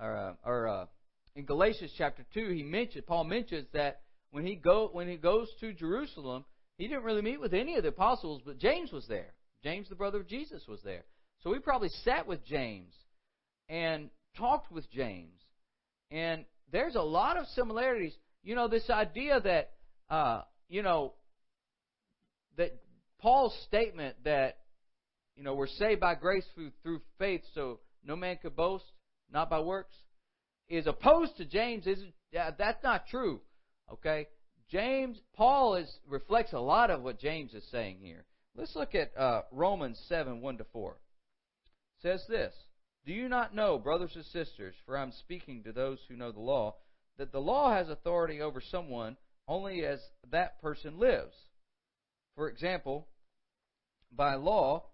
or, 0.00 0.16
uh, 0.16 0.32
or 0.44 0.68
uh, 0.68 0.86
in 1.34 1.44
Galatians 1.44 1.92
chapter 1.96 2.24
2, 2.34 2.48
he 2.50 2.62
mentioned 2.62 3.06
Paul 3.06 3.24
mentions 3.24 3.66
that 3.72 4.00
when 4.30 4.44
he 4.44 4.56
go 4.56 4.90
when 4.92 5.08
he 5.08 5.16
goes 5.16 5.48
to 5.60 5.72
Jerusalem, 5.72 6.44
he 6.78 6.88
didn't 6.88 7.04
really 7.04 7.22
meet 7.22 7.40
with 7.40 7.54
any 7.54 7.76
of 7.76 7.84
the 7.84 7.90
apostles, 7.90 8.42
but 8.44 8.58
James 8.58 8.92
was 8.92 9.06
there. 9.06 9.32
James, 9.62 9.88
the 9.88 9.94
brother 9.94 10.20
of 10.20 10.28
Jesus, 10.28 10.62
was 10.68 10.80
there. 10.82 11.04
So 11.46 11.52
we 11.52 11.60
probably 11.60 11.90
sat 12.02 12.26
with 12.26 12.44
James 12.44 12.92
and 13.68 14.10
talked 14.36 14.72
with 14.72 14.90
James. 14.90 15.40
And 16.10 16.44
there's 16.72 16.96
a 16.96 17.02
lot 17.02 17.36
of 17.36 17.46
similarities. 17.54 18.12
You 18.42 18.56
know, 18.56 18.66
this 18.66 18.90
idea 18.90 19.40
that, 19.40 19.70
uh, 20.10 20.40
you 20.68 20.82
know, 20.82 21.12
that 22.56 22.80
Paul's 23.20 23.56
statement 23.68 24.16
that, 24.24 24.58
you 25.36 25.44
know, 25.44 25.54
we're 25.54 25.68
saved 25.68 26.00
by 26.00 26.16
grace 26.16 26.44
through, 26.56 26.72
through 26.82 27.00
faith, 27.16 27.42
so 27.54 27.78
no 28.04 28.16
man 28.16 28.38
could 28.42 28.56
boast, 28.56 28.90
not 29.32 29.48
by 29.48 29.60
works, 29.60 29.94
is 30.68 30.88
opposed 30.88 31.36
to 31.36 31.44
James. 31.44 31.86
Isn't 31.86 32.12
yeah, 32.32 32.50
that's 32.58 32.82
not 32.82 33.06
true. 33.06 33.40
Okay, 33.92 34.26
James, 34.68 35.16
Paul 35.36 35.76
is 35.76 35.88
reflects 36.08 36.54
a 36.54 36.58
lot 36.58 36.90
of 36.90 37.02
what 37.02 37.20
James 37.20 37.54
is 37.54 37.62
saying 37.70 37.98
here. 38.02 38.24
Let's 38.56 38.74
look 38.74 38.96
at 38.96 39.16
uh, 39.16 39.42
Romans 39.52 39.96
seven 40.08 40.40
one 40.40 40.58
to 40.58 40.64
four. 40.72 40.96
Says 42.02 42.24
this. 42.28 42.54
Do 43.04 43.12
you 43.12 43.28
not 43.28 43.54
know, 43.54 43.78
brothers 43.78 44.16
and 44.16 44.24
sisters, 44.24 44.74
for 44.84 44.98
I'm 44.98 45.12
speaking 45.12 45.62
to 45.62 45.72
those 45.72 45.98
who 46.08 46.16
know 46.16 46.32
the 46.32 46.40
law, 46.40 46.76
that 47.18 47.32
the 47.32 47.40
law 47.40 47.72
has 47.72 47.88
authority 47.88 48.40
over 48.40 48.60
someone 48.60 49.16
only 49.46 49.84
as 49.84 50.00
that 50.30 50.60
person 50.60 50.98
lives? 50.98 51.34
For 52.34 52.48
example, 52.48 53.06
by 54.12 54.34
law, 54.34 54.84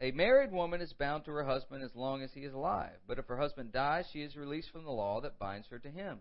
a 0.00 0.12
married 0.12 0.52
woman 0.52 0.80
is 0.80 0.92
bound 0.92 1.24
to 1.24 1.32
her 1.32 1.44
husband 1.44 1.82
as 1.82 1.94
long 1.94 2.22
as 2.22 2.32
he 2.32 2.40
is 2.40 2.54
alive. 2.54 2.96
But 3.06 3.18
if 3.18 3.26
her 3.26 3.36
husband 3.36 3.72
dies, 3.72 4.06
she 4.12 4.22
is 4.22 4.36
released 4.36 4.70
from 4.70 4.84
the 4.84 4.90
law 4.90 5.20
that 5.20 5.38
binds 5.38 5.66
her 5.68 5.78
to 5.80 5.90
him. 5.90 6.20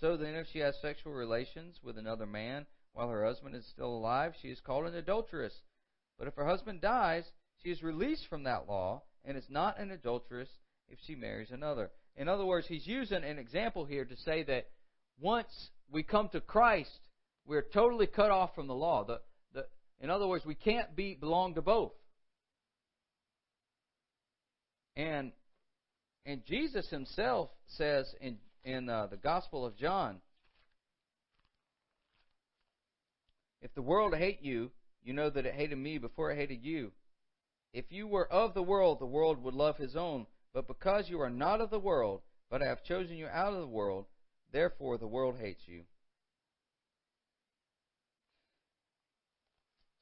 So 0.00 0.16
then, 0.16 0.34
if 0.34 0.46
she 0.52 0.60
has 0.60 0.80
sexual 0.80 1.12
relations 1.12 1.80
with 1.82 1.98
another 1.98 2.26
man 2.26 2.66
while 2.92 3.08
her 3.10 3.24
husband 3.24 3.54
is 3.54 3.66
still 3.66 3.94
alive, 3.94 4.34
she 4.40 4.48
is 4.48 4.60
called 4.60 4.86
an 4.86 4.94
adulteress. 4.94 5.52
But 6.18 6.28
if 6.28 6.34
her 6.34 6.46
husband 6.46 6.80
dies, 6.80 7.24
she 7.62 7.70
is 7.70 7.82
released 7.82 8.26
from 8.28 8.44
that 8.44 8.68
law 8.68 9.02
and 9.24 9.36
is 9.36 9.46
not 9.48 9.78
an 9.78 9.90
adulteress 9.90 10.48
if 10.88 10.98
she 11.06 11.14
marries 11.14 11.50
another. 11.50 11.90
In 12.16 12.28
other 12.28 12.44
words, 12.44 12.66
he's 12.66 12.86
using 12.86 13.22
an 13.22 13.38
example 13.38 13.84
here 13.84 14.04
to 14.04 14.16
say 14.16 14.42
that 14.44 14.68
once 15.20 15.70
we 15.90 16.02
come 16.02 16.28
to 16.30 16.40
Christ, 16.40 16.90
we're 17.46 17.66
totally 17.72 18.06
cut 18.06 18.30
off 18.30 18.54
from 18.54 18.66
the 18.66 18.74
law. 18.74 19.04
The, 19.04 19.20
the, 19.54 19.66
in 20.00 20.10
other 20.10 20.26
words, 20.26 20.44
we 20.44 20.54
can't 20.54 20.94
be 20.96 21.14
belong 21.14 21.54
to 21.54 21.62
both. 21.62 21.92
And 24.96 25.32
and 26.26 26.44
Jesus 26.44 26.88
himself 26.90 27.50
says 27.68 28.12
in 28.20 28.38
in 28.64 28.88
uh, 28.88 29.06
the 29.06 29.16
Gospel 29.16 29.64
of 29.64 29.76
John, 29.76 30.16
if 33.62 33.72
the 33.74 33.82
world 33.82 34.14
hate 34.16 34.42
you, 34.42 34.72
you 35.02 35.12
know 35.12 35.30
that 35.30 35.46
it 35.46 35.54
hated 35.54 35.78
me 35.78 35.98
before 35.98 36.30
it 36.30 36.36
hated 36.36 36.64
you. 36.64 36.92
If 37.72 37.86
you 37.90 38.06
were 38.06 38.30
of 38.30 38.54
the 38.54 38.62
world, 38.62 38.98
the 38.98 39.06
world 39.06 39.42
would 39.42 39.54
love 39.54 39.76
his 39.76 39.96
own. 39.96 40.26
But 40.54 40.66
because 40.66 41.08
you 41.08 41.20
are 41.20 41.30
not 41.30 41.60
of 41.60 41.70
the 41.70 41.78
world, 41.78 42.22
but 42.50 42.62
I 42.62 42.66
have 42.66 42.82
chosen 42.82 43.16
you 43.16 43.26
out 43.26 43.52
of 43.52 43.60
the 43.60 43.66
world, 43.66 44.06
therefore 44.52 44.98
the 44.98 45.06
world 45.06 45.36
hates 45.38 45.62
you. 45.66 45.82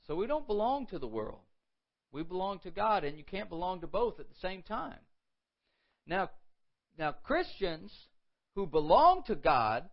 So 0.07 0.15
we 0.15 0.27
don't 0.27 0.47
belong 0.47 0.87
to 0.87 0.99
the 0.99 1.07
world. 1.07 1.41
We 2.13 2.23
belong 2.23 2.61
to 2.61 2.71
God, 2.71 3.05
and 3.05 3.19
you 3.19 3.25
can't 3.25 3.49
belong 3.49 3.81
to 3.81 3.87
both 3.87 4.21
at 4.21 4.29
the 4.29 4.41
same 4.41 4.63
time. 4.63 5.01
Now, 6.07 6.31
now 6.97 7.13
Christians 7.13 7.93
who 8.55 8.67
belong 8.67 9.25
to 9.27 9.35
God, 9.35 9.85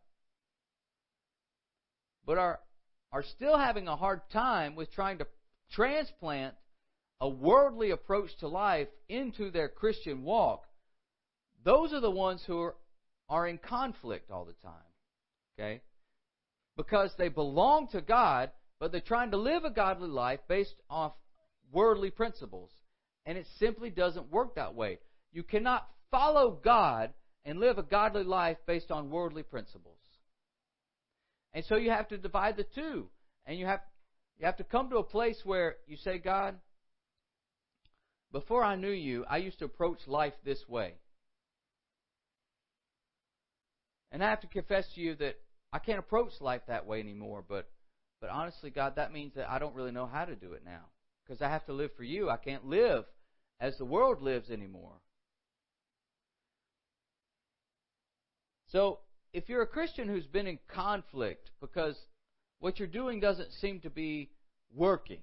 but 2.26 2.38
are 2.38 2.60
are 3.14 3.24
still 3.24 3.58
having 3.58 3.88
a 3.88 3.96
hard 3.96 4.22
time 4.32 4.76
with 4.76 4.92
trying 4.92 5.20
to 5.20 5.28
transplant 5.72 6.56
a 7.22 7.30
worldly 7.30 7.92
approach 7.92 8.32
to 8.40 8.48
life 8.48 8.88
into 9.08 9.52
their 9.52 9.70
Christian 9.70 10.24
walk, 10.24 10.66
those 11.64 11.94
are 11.94 12.02
the 12.02 12.12
ones 12.12 12.44
who 12.46 12.60
are, 12.60 12.76
are 13.30 13.48
in 13.48 13.60
conflict 13.60 14.32
all 14.32 14.46
the 14.46 14.68
time. 14.68 14.74
Okay? 15.58 15.82
Because 16.76 17.12
they 17.18 17.30
belong 17.30 17.88
to 17.90 18.02
God, 18.02 18.50
but 18.80 18.92
they're 18.92 19.00
trying 19.00 19.32
to 19.32 19.38
live 19.38 19.64
a 19.64 19.70
godly 19.70 20.10
life 20.10 20.40
based 20.50 20.76
off 20.90 21.14
worldly 21.72 22.10
principles. 22.10 22.72
And 23.28 23.38
it 23.38 23.46
simply 23.60 23.92
doesn't 23.92 24.32
work 24.32 24.56
that 24.56 24.74
way. 24.74 24.98
You 25.32 25.44
cannot 25.44 25.88
follow 26.10 26.60
God 26.64 27.14
and 27.46 27.60
live 27.60 27.78
a 27.78 27.84
godly 27.84 28.24
life 28.24 28.58
based 28.66 28.90
on 28.90 29.12
worldly 29.12 29.44
principles. 29.44 30.00
And 31.54 31.64
so 31.66 31.76
you 31.76 31.92
have 31.92 32.08
to 32.10 32.18
divide 32.18 32.58
the 32.58 32.66
two. 32.76 33.10
And 33.46 33.60
you 33.60 33.66
have 33.66 33.82
you 34.40 34.46
have 34.46 34.58
to 34.58 34.64
come 34.64 34.90
to 34.90 34.98
a 34.98 35.04
place 35.04 35.40
where 35.44 35.76
you 35.88 35.96
say, 35.98 36.18
God, 36.18 36.56
before 38.32 38.64
I 38.64 38.76
knew 38.76 38.92
you, 38.92 39.26
I 39.30 39.38
used 39.38 39.60
to 39.60 39.66
approach 39.66 40.00
life 40.08 40.34
this 40.44 40.68
way. 40.68 40.96
And 44.12 44.24
I 44.24 44.30
have 44.30 44.42
to 44.42 44.48
confess 44.48 44.86
to 44.96 45.02
you 45.02 45.16
that 45.16 45.36
I 45.72 45.80
can't 45.80 46.00
approach 46.00 46.34
life 46.40 46.62
that 46.68 46.86
way 46.86 47.00
anymore, 47.00 47.44
but 47.48 47.70
but 48.22 48.30
honestly, 48.30 48.70
God, 48.70 48.96
that 48.96 49.12
means 49.12 49.34
that 49.36 49.50
I 49.50 49.60
don't 49.60 49.76
really 49.76 49.92
know 49.92 50.06
how 50.06 50.24
to 50.24 50.36
do 50.36 50.54
it 50.54 50.64
now. 50.64 50.86
Because 51.26 51.42
I 51.42 51.50
have 51.50 51.66
to 51.66 51.74
live 51.74 51.92
for 51.98 52.04
you. 52.04 52.30
I 52.30 52.38
can't 52.38 52.66
live 52.66 53.04
as 53.60 53.78
the 53.78 53.86
world 53.86 54.22
lives 54.22 54.50
anymore. 54.50 54.94
So, 58.68 59.00
if 59.34 59.50
you're 59.50 59.64
a 59.64 59.68
Christian 59.68 60.08
who's 60.08 60.28
been 60.28 60.48
in 60.48 60.60
conflict 60.68 61.50
because 61.60 61.98
what 62.60 62.80
you're 62.80 62.88
doing 62.88 63.20
doesn't 63.20 63.52
seem 63.54 63.80
to 63.82 63.90
be 63.90 64.30
working, 64.74 65.20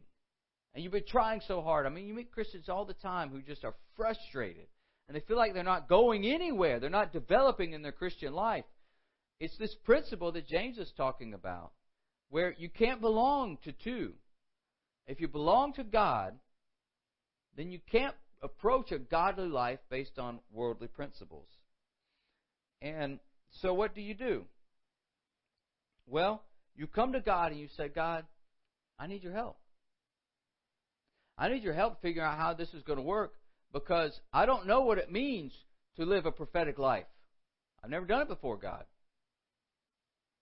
and 0.75 0.85
you've 0.85 0.93
been 0.93 1.07
trying 1.07 1.41
so 1.47 1.63
hard. 1.63 1.87
I 1.87 1.89
mean, 1.89 2.07
you 2.07 2.15
meet 2.15 2.33
Christians 2.33 2.69
all 2.69 2.85
the 2.85 2.95
time 2.95 3.31
who 3.31 3.41
just 3.41 3.65
are 3.65 3.75
frustrated 3.97 4.67
and 5.11 5.17
they 5.17 5.27
feel 5.27 5.37
like 5.37 5.55
they're 5.55 5.65
not 5.65 5.89
going 5.89 6.25
anywhere. 6.25 6.79
They're 6.79 6.89
not 6.89 7.13
developing 7.13 7.73
in 7.73 7.83
their 7.83 7.91
Christian 7.91 8.33
life. 8.33 8.65
It's 9.41 9.57
this 9.59 9.75
principle 9.85 10.31
that 10.31 10.47
James 10.47 10.79
is 10.79 10.93
talking 10.97 11.35
about 11.35 11.73
where 12.29 12.55
you 12.57 12.69
can't 12.69 13.01
belong 13.01 13.59
to 13.65 13.73
two. 13.73 14.13
If 15.09 15.21
you 15.21 15.27
belong 15.27 15.73
to 15.73 15.83
God, 15.83 16.39
then 17.57 17.73
you 17.73 17.81
can't 17.91 18.15
approach 18.41 18.93
a 18.93 19.01
godly 19.01 19.49
life 19.49 19.81
based 19.91 20.17
on 20.17 20.39
worldly 20.53 20.87
principles. 20.87 21.49
And 22.81 23.19
so 23.51 23.75
what 23.75 23.95
do 23.95 24.01
you 24.01 24.15
do? 24.15 24.45
Well, 26.07 26.43
you 26.77 26.87
come 26.87 27.13
to 27.13 27.21
God 27.21 27.53
and 27.53 27.61
you 27.61 27.69
say, 27.77 27.89
God, 27.89 28.25
I 28.99 29.07
need 29.07 29.23
your 29.23 29.33
help. 29.33 29.57
I 31.37 31.49
need 31.49 31.63
your 31.63 31.73
help 31.75 32.03
figuring 32.03 32.29
out 32.29 32.39
how 32.39 32.55
this 32.55 32.73
is 32.75 32.83
going 32.83 32.99
to 32.99 33.05
work 33.05 33.35
because 33.73 34.19
I 34.33 34.47
don't 34.47 34.67
know 34.67 34.83
what 34.83 34.99
it 34.99 35.11
means 35.11 35.53
to 35.97 36.05
live 36.05 36.27
a 36.27 36.33
prophetic 36.33 36.79
life. 36.79 37.07
I've 37.83 37.91
never 37.91 38.07
done 38.07 38.23
it 38.23 38.29
before, 38.29 38.57
God. 38.57 38.85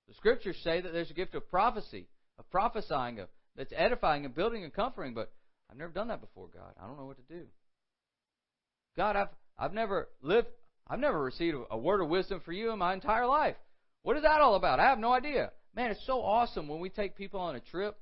The 0.08 0.14
scriptures 0.14 0.56
say 0.64 0.80
that 0.80 0.92
there's 0.92 1.10
a 1.10 1.14
gift 1.14 1.34
of 1.34 1.48
prophecy, 1.50 2.08
of 2.38 2.50
prophesying, 2.50 3.20
of, 3.20 3.28
that's 3.56 3.72
edifying 3.76 4.24
and 4.24 4.34
building 4.34 4.64
and 4.64 4.72
comforting, 4.72 5.14
but 5.14 5.30
I've 5.70 5.76
never 5.76 5.92
done 5.92 6.08
that 6.08 6.20
before, 6.20 6.48
God. 6.52 6.72
I 6.82 6.86
don't 6.86 6.96
know 6.96 7.04
what 7.04 7.18
to 7.18 7.34
do. 7.34 7.44
God, 8.96 9.16
I've 9.16 9.28
I've 9.58 9.74
never 9.74 10.08
lived 10.22 10.48
I've 10.88 10.98
never 10.98 11.22
received 11.22 11.56
a 11.70 11.78
word 11.78 12.00
of 12.00 12.08
wisdom 12.08 12.40
for 12.44 12.52
you 12.52 12.72
in 12.72 12.78
my 12.78 12.94
entire 12.94 13.26
life. 13.26 13.56
What 14.02 14.16
is 14.16 14.22
that 14.22 14.40
all 14.40 14.54
about? 14.54 14.80
I 14.80 14.84
have 14.84 14.98
no 14.98 15.12
idea. 15.12 15.50
Man, 15.76 15.90
it's 15.90 16.06
so 16.06 16.22
awesome 16.22 16.66
when 16.66 16.80
we 16.80 16.88
take 16.88 17.16
people 17.16 17.40
on 17.40 17.56
a 17.56 17.60
trip 17.60 17.96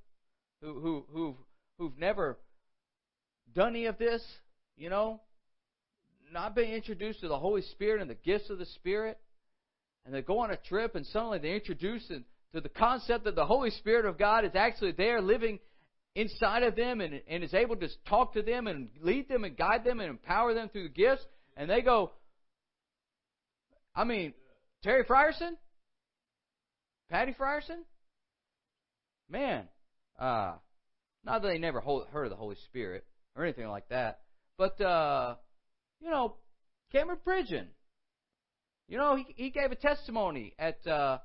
who 0.63 0.79
who 0.81 1.05
who've 1.13 1.35
who've 1.79 1.99
never 1.99 2.39
done 3.55 3.71
any 3.71 3.87
of 3.87 3.99
this, 3.99 4.23
you 4.77 4.89
know, 4.89 5.21
not 6.33 6.55
been 6.55 6.71
introduced 6.71 7.21
to 7.21 7.29
the 7.29 7.39
Holy 7.39 7.63
Spirit 7.63 8.01
and 8.01 8.11
the 8.11 8.15
gifts 8.15 8.51
of 8.51 8.59
the 8.59 8.67
Spirit, 8.67 9.19
and 10.05 10.15
they 10.15 10.23
go 10.23 10.39
on 10.39 10.51
a 10.51 10.57
trip 10.57 10.95
and 10.95 11.05
suddenly 11.07 11.39
they're 11.39 11.57
introduced 11.57 12.09
to 12.09 12.61
the 12.61 12.69
concept 12.69 13.25
that 13.25 13.35
the 13.35 13.47
Holy 13.47 13.71
Spirit 13.71 14.07
of 14.07 14.17
God 14.17 14.45
is 14.45 14.53
actually 14.55 14.93
there 14.93 15.21
living 15.21 15.59
inside 16.15 16.63
of 16.63 16.77
them 16.77 17.01
and, 17.01 17.21
and 17.29 17.45
is 17.45 17.53
able 17.53 17.77
to 17.77 17.89
talk 18.09 18.33
to 18.35 18.43
them 18.43 18.67
and 18.67 18.89
lead 19.01 19.29
them 19.29 19.45
and 19.45 19.57
guide 19.57 19.85
them 19.85 20.01
and 20.01 20.09
empower 20.09 20.55
them 20.55 20.69
through 20.69 20.85
the 20.85 20.89
gifts, 20.89 21.25
and 21.57 21.69
they 21.69 21.83
go, 21.83 22.13
I 23.97 24.05
mean, 24.05 24.35
Terry 24.83 25.05
Frierson? 25.05 25.57
Patty 27.11 27.35
Frierson? 27.39 27.83
Man, 29.31 29.65
uh, 30.19 30.53
not 31.25 31.43
that 31.43 31.49
they 31.49 31.59
never 31.59 31.81
heard 31.81 32.25
of 32.25 32.31
the 32.31 32.37
Holy 32.37 32.57
Spirit 32.67 33.05
or 33.35 33.45
anything 33.45 33.67
like 33.69 33.89
that, 33.89 34.21
but, 34.59 34.81
uh, 34.81 35.35
you 36.01 36.11
know, 36.11 36.37
Cameron 36.93 37.19
Pridgeon. 37.25 37.69
You 38.89 38.99
know, 38.99 39.17
he, 39.17 39.27
he 39.35 39.51
gave 39.51 39.73
a 39.73 39.77
testimony 39.77 40.55
at, 40.59 40.87
uh, 40.87 41.19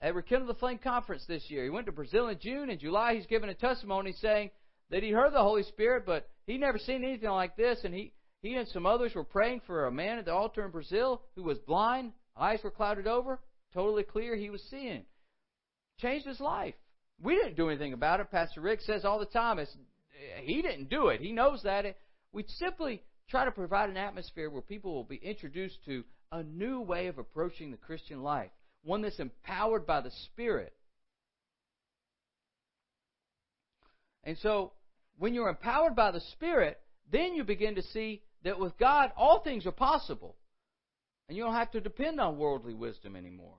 at 0.00 0.14
Rekindle 0.14 0.46
the 0.46 0.54
Flame 0.54 0.78
conference 0.78 1.24
this 1.26 1.42
year. 1.48 1.64
He 1.64 1.70
went 1.70 1.86
to 1.86 1.92
Brazil 1.92 2.28
in 2.28 2.38
June. 2.38 2.70
In 2.70 2.78
July, 2.78 3.16
he's 3.16 3.26
given 3.26 3.48
a 3.48 3.54
testimony 3.54 4.12
saying 4.20 4.50
that 4.90 5.02
he 5.02 5.10
heard 5.10 5.32
the 5.32 5.42
Holy 5.42 5.64
Spirit, 5.64 6.04
but 6.06 6.28
he 6.46 6.58
never 6.58 6.78
seen 6.78 7.02
anything 7.02 7.30
like 7.30 7.56
this. 7.56 7.80
And 7.82 7.92
he, 7.92 8.12
he 8.42 8.54
and 8.54 8.68
some 8.68 8.86
others 8.86 9.14
were 9.14 9.24
praying 9.24 9.60
for 9.66 9.86
a 9.86 9.92
man 9.92 10.18
at 10.18 10.24
the 10.24 10.32
altar 10.32 10.64
in 10.64 10.70
Brazil 10.70 11.22
who 11.34 11.42
was 11.42 11.58
blind, 11.58 12.12
eyes 12.36 12.60
were 12.64 12.70
clouded 12.70 13.06
over, 13.06 13.38
totally 13.74 14.02
clear, 14.02 14.34
he 14.36 14.50
was 14.50 14.62
seeing. 14.70 15.04
Changed 15.98 16.26
his 16.26 16.40
life. 16.40 16.74
We 17.22 17.34
didn't 17.34 17.56
do 17.56 17.68
anything 17.68 17.92
about 17.92 18.20
it. 18.20 18.30
Pastor 18.30 18.62
Rick 18.62 18.80
says 18.80 19.04
all 19.04 19.18
the 19.18 19.26
time, 19.26 19.58
it's, 19.58 19.76
he 20.42 20.62
didn't 20.62 20.88
do 20.88 21.08
it. 21.08 21.20
He 21.20 21.32
knows 21.32 21.62
that. 21.64 21.84
We 22.32 22.44
simply 22.58 23.02
try 23.28 23.44
to 23.44 23.50
provide 23.50 23.90
an 23.90 23.98
atmosphere 23.98 24.48
where 24.48 24.62
people 24.62 24.94
will 24.94 25.04
be 25.04 25.20
introduced 25.22 25.84
to 25.84 26.04
a 26.32 26.42
new 26.42 26.80
way 26.80 27.08
of 27.08 27.18
approaching 27.18 27.70
the 27.70 27.76
Christian 27.76 28.22
life 28.22 28.50
one 28.82 29.02
that's 29.02 29.18
empowered 29.18 29.86
by 29.86 30.00
the 30.00 30.10
Spirit. 30.26 30.72
And 34.24 34.38
so, 34.38 34.72
when 35.18 35.34
you're 35.34 35.48
empowered 35.48 35.96
by 35.96 36.10
the 36.10 36.20
Spirit, 36.32 36.78
then 37.10 37.34
you 37.34 37.44
begin 37.44 37.74
to 37.74 37.82
see 37.82 38.22
that 38.44 38.58
with 38.58 38.76
God, 38.78 39.12
all 39.16 39.40
things 39.40 39.66
are 39.66 39.72
possible. 39.72 40.36
And 41.28 41.36
you 41.36 41.44
don't 41.44 41.54
have 41.54 41.70
to 41.72 41.80
depend 41.80 42.20
on 42.20 42.38
worldly 42.38 42.74
wisdom 42.74 43.14
anymore. 43.16 43.56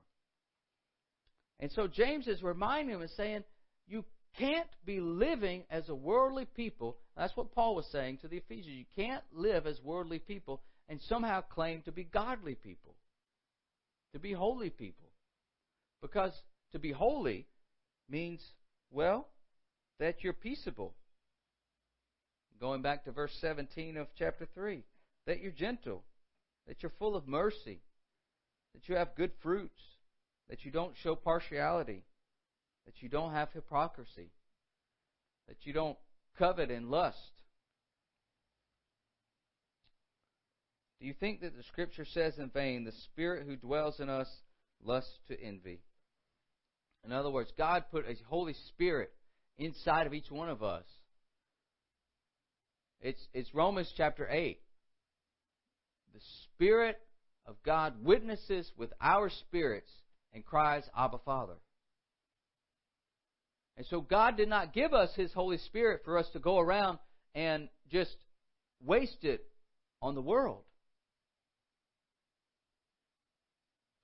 And 1.60 1.72
so, 1.72 1.88
James 1.88 2.28
is 2.28 2.42
reminding 2.42 2.96
him 2.96 3.02
and 3.02 3.10
saying, 3.12 3.44
You 3.88 4.04
can't 4.38 4.68
be 4.86 5.00
living 5.00 5.64
as 5.70 5.88
a 5.88 5.96
worldly 5.96 6.46
people. 6.46 6.98
That's 7.16 7.36
what 7.38 7.54
Paul 7.54 7.76
was 7.76 7.86
saying 7.92 8.18
to 8.20 8.28
the 8.28 8.38
Ephesians. 8.38 8.76
You 8.76 8.86
can't 8.96 9.24
live 9.32 9.68
as 9.68 9.80
worldly 9.84 10.20
people 10.20 10.62
and 10.90 11.00
somehow 11.08 11.42
claim 11.42 11.82
to 11.84 11.92
be 11.92 12.04
godly 12.04 12.56
people, 12.56 12.96
to 14.14 14.20
be 14.20 14.34
holy 14.34 14.70
people. 14.70 15.10
Because 16.02 16.34
to 16.72 16.80
be 16.80 16.92
holy 16.92 17.46
means, 18.10 18.42
well, 18.90 19.28
that 20.00 20.24
you're 20.24 20.34
peaceable. 20.34 20.96
Going 22.62 22.84
back 22.84 23.06
to 23.06 23.12
verse 23.12 23.36
17 23.42 23.98
of 23.98 24.08
chapter 24.20 24.48
3, 24.54 24.84
that 25.26 25.42
you're 25.42 25.52
gentle, 25.52 26.04
that 26.68 26.84
you're 26.84 26.94
full 27.00 27.16
of 27.16 27.28
mercy, 27.28 27.82
that 28.76 28.88
you 28.88 28.96
have 28.96 29.16
good 29.16 29.32
fruits, 29.42 29.82
that 30.48 30.64
you 30.64 30.70
don't 30.70 30.94
show 31.02 31.16
partiality, 31.16 32.04
that 32.86 33.02
you 33.02 33.10
don't 33.10 33.34
have 33.34 33.50
hypocrisy, 33.52 34.30
that 35.48 35.58
you 35.64 35.74
don't 35.74 35.98
covet 36.38 36.70
and 36.70 36.92
lust. 36.92 37.18
Do 41.00 41.08
you 41.08 41.16
think 41.20 41.42
that 41.42 41.58
the 41.58 41.64
Scripture 41.64 42.06
says 42.06 42.38
in 42.38 42.52
vain, 42.52 42.84
the 42.84 42.92
Spirit 43.06 43.48
who 43.48 43.56
dwells 43.56 44.00
in 44.00 44.08
us 44.08 44.28
lusts 44.86 45.18
to 45.30 45.42
envy? 45.42 45.82
In 47.04 47.12
other 47.12 47.32
words, 47.32 47.52
God 47.58 47.86
put 47.90 48.06
a 48.08 48.16
Holy 48.30 48.54
Spirit 48.68 49.12
inside 49.58 50.06
of 50.06 50.14
each 50.14 50.30
one 50.30 50.48
of 50.48 50.62
us. 50.62 50.86
It's, 53.02 53.22
it's 53.34 53.54
Romans 53.54 53.92
chapter 53.98 54.28
8. 54.30 54.60
The 56.14 56.20
Spirit 56.44 57.00
of 57.48 57.56
God 57.64 58.04
witnesses 58.04 58.72
with 58.78 58.92
our 59.02 59.30
spirits 59.30 59.90
and 60.34 60.46
cries, 60.46 60.84
Abba, 60.96 61.20
Father. 61.26 61.56
And 63.78 63.86
so 63.88 64.02
God 64.02 64.38
did 64.38 64.50
not 64.50 64.74
give 64.74 64.94
us 64.94 65.10
His 65.16 65.34
Holy 65.34 65.58
Spirit 65.58 66.02
for 66.06 66.18
us 66.18 66.28
to 66.34 66.40
go 66.40 66.60
around 66.60 67.00
and 67.34 67.70
just 67.92 68.16
waste 68.84 69.24
it 69.24 69.44
on 70.02 70.14
the 70.14 70.22
world. 70.22 70.64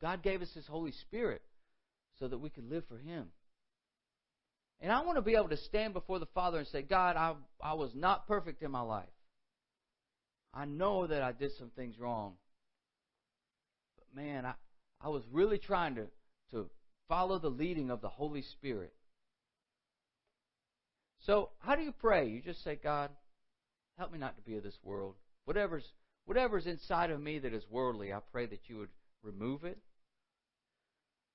God 0.02 0.24
gave 0.24 0.42
us 0.42 0.50
His 0.56 0.66
Holy 0.66 0.92
Spirit 0.92 1.42
so 2.20 2.28
that 2.28 2.40
we 2.40 2.50
could 2.50 2.70
live 2.70 2.84
for 2.88 2.98
Him. 2.98 3.28
And 4.80 4.92
I 4.92 5.04
want 5.04 5.18
to 5.18 5.22
be 5.22 5.36
able 5.36 5.50
to 5.50 5.58
stand 5.58 5.94
before 5.94 6.20
the 6.20 6.28
Father 6.28 6.60
and 6.60 6.68
say, 6.68 6.82
God, 6.82 7.16
I, 7.16 7.34
I 7.62 7.74
was 7.74 7.92
not 7.96 8.28
perfect 8.28 8.62
in 8.62 8.72
my 8.72 8.82
life. 8.82 9.10
I 10.54 10.66
know 10.66 11.08
that 11.08 11.22
I 11.22 11.32
did 11.32 11.52
some 11.58 11.72
things 11.76 11.98
wrong. 12.00 12.34
But 13.98 14.22
man, 14.22 14.46
I, 14.46 14.54
I 15.02 15.10
was 15.10 15.24
really 15.32 15.58
trying 15.58 15.96
to, 15.96 16.08
to 16.52 16.70
follow 17.08 17.40
the 17.40 17.50
leading 17.50 17.90
of 17.90 18.02
the 18.02 18.10
Holy 18.10 18.44
Spirit. 18.44 18.94
So, 21.26 21.50
how 21.60 21.76
do 21.76 21.82
you 21.82 21.92
pray? 21.92 22.30
You 22.30 22.42
just 22.42 22.64
say, 22.64 22.80
God, 22.82 23.10
help 23.98 24.12
me 24.12 24.20
not 24.20 24.38
to 24.38 24.44
be 24.44 24.56
of 24.58 24.64
this 24.64 24.78
world. 24.84 25.16
Whatever's, 25.46 25.86
whatever's 26.26 26.68
inside 26.68 27.10
of 27.10 27.22
me 27.22 27.40
that 27.40 27.54
is 27.54 27.64
worldly, 27.70 28.14
I 28.14 28.20
pray 28.32 28.46
that 28.46 28.62
you 28.68 28.78
would 28.78 28.90
remove 29.24 29.64
it 29.64 29.80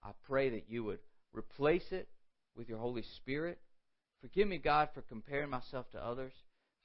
I 0.02 0.10
pray 0.26 0.50
that 0.50 0.64
you 0.68 0.84
would 0.84 0.98
replace 1.32 1.92
it 1.92 2.08
with 2.56 2.68
your 2.68 2.78
Holy 2.78 3.02
Spirit. 3.16 3.58
Forgive 4.20 4.48
me, 4.48 4.58
God, 4.58 4.88
for 4.94 5.02
comparing 5.02 5.50
myself 5.50 5.90
to 5.92 6.04
others. 6.04 6.32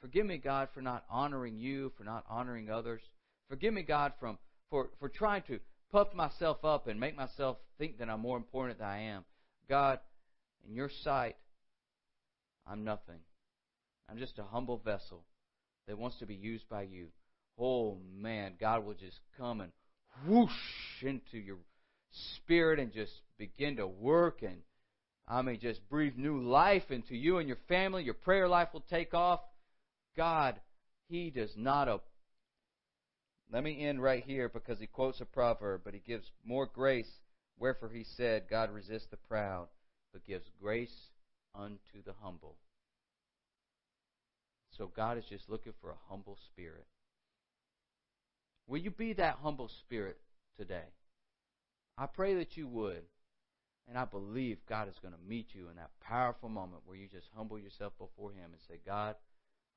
Forgive 0.01 0.25
me, 0.25 0.37
God, 0.37 0.69
for 0.73 0.81
not 0.81 1.05
honoring 1.09 1.57
you, 1.57 1.91
for 1.97 2.03
not 2.03 2.25
honoring 2.29 2.69
others. 2.69 3.01
Forgive 3.49 3.73
me, 3.73 3.83
God, 3.83 4.13
from, 4.19 4.37
for, 4.69 4.89
for 4.99 5.09
trying 5.09 5.43
to 5.43 5.59
puff 5.91 6.13
myself 6.13 6.63
up 6.63 6.87
and 6.87 6.99
make 6.99 7.15
myself 7.15 7.57
think 7.77 7.99
that 7.99 8.09
I'm 8.09 8.19
more 8.19 8.37
important 8.37 8.79
than 8.79 8.87
I 8.87 9.01
am. 9.03 9.23
God, 9.69 9.99
in 10.67 10.75
your 10.75 10.89
sight, 11.03 11.35
I'm 12.65 12.83
nothing. 12.83 13.19
I'm 14.09 14.17
just 14.17 14.39
a 14.39 14.43
humble 14.43 14.77
vessel 14.77 15.23
that 15.87 15.97
wants 15.97 16.17
to 16.19 16.25
be 16.25 16.35
used 16.35 16.67
by 16.69 16.83
you. 16.83 17.07
Oh, 17.59 17.97
man, 18.15 18.53
God 18.59 18.85
will 18.85 18.93
just 18.93 19.19
come 19.37 19.61
and 19.61 19.71
whoosh 20.27 20.51
into 21.01 21.37
your 21.37 21.57
Spirit 22.35 22.79
and 22.79 22.93
just 22.93 23.11
begin 23.37 23.77
to 23.77 23.87
work 23.87 24.41
and 24.41 24.57
I 25.27 25.41
mean 25.41 25.59
just 25.59 25.87
breathe 25.89 26.15
new 26.15 26.41
life 26.41 26.89
into 26.89 27.15
you 27.15 27.37
and 27.37 27.47
your 27.47 27.57
family. 27.67 28.03
Your 28.03 28.13
prayer 28.13 28.47
life 28.47 28.69
will 28.73 28.85
take 28.89 29.13
off. 29.13 29.41
God, 30.15 30.55
He 31.09 31.29
does 31.29 31.51
not. 31.57 31.89
Op- 31.89 32.07
Let 33.51 33.63
me 33.63 33.85
end 33.85 34.01
right 34.01 34.23
here 34.23 34.49
because 34.49 34.79
he 34.79 34.87
quotes 34.87 35.19
a 35.21 35.25
proverb, 35.25 35.81
but 35.83 35.93
he 35.93 35.99
gives 35.99 36.31
more 36.45 36.65
grace. 36.65 37.09
Wherefore 37.59 37.89
he 37.89 38.05
said, 38.15 38.43
God 38.49 38.71
resists 38.71 39.07
the 39.09 39.17
proud, 39.17 39.67
but 40.13 40.25
gives 40.25 40.45
grace 40.61 40.95
unto 41.55 42.03
the 42.05 42.13
humble. 42.21 42.55
So 44.77 44.91
God 44.95 45.17
is 45.17 45.25
just 45.29 45.49
looking 45.49 45.73
for 45.81 45.89
a 45.89 45.97
humble 46.09 46.37
spirit. 46.51 46.85
Will 48.67 48.79
you 48.79 48.91
be 48.91 49.13
that 49.13 49.37
humble 49.41 49.69
spirit 49.79 50.17
today? 50.57 50.85
I 51.97 52.05
pray 52.05 52.35
that 52.35 52.57
you 52.57 52.67
would. 52.67 53.01
And 53.87 53.97
I 53.97 54.05
believe 54.05 54.57
God 54.67 54.89
is 54.89 54.95
going 55.01 55.13
to 55.13 55.29
meet 55.29 55.47
you 55.53 55.69
in 55.69 55.77
that 55.77 55.91
powerful 56.01 56.49
moment 56.49 56.81
where 56.85 56.97
you 56.97 57.07
just 57.07 57.27
humble 57.35 57.57
yourself 57.57 57.93
before 57.97 58.31
Him 58.31 58.51
and 58.51 58.61
say, 58.67 58.79
God, 58.85 59.15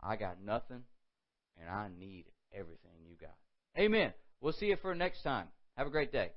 I 0.02 0.16
got 0.16 0.42
nothing 0.44 0.82
and 1.60 1.68
I 1.68 1.88
need 1.98 2.24
everything 2.52 2.90
you 3.08 3.14
got. 3.20 3.36
Amen. 3.78 4.12
We'll 4.40 4.52
see 4.52 4.66
you 4.66 4.76
for 4.82 4.94
next 4.94 5.22
time. 5.22 5.46
Have 5.76 5.86
a 5.86 5.90
great 5.90 6.12
day. 6.12 6.30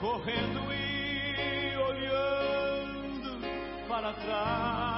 Correndo 0.00 0.77
para 4.00 4.12
trás. 4.12 4.97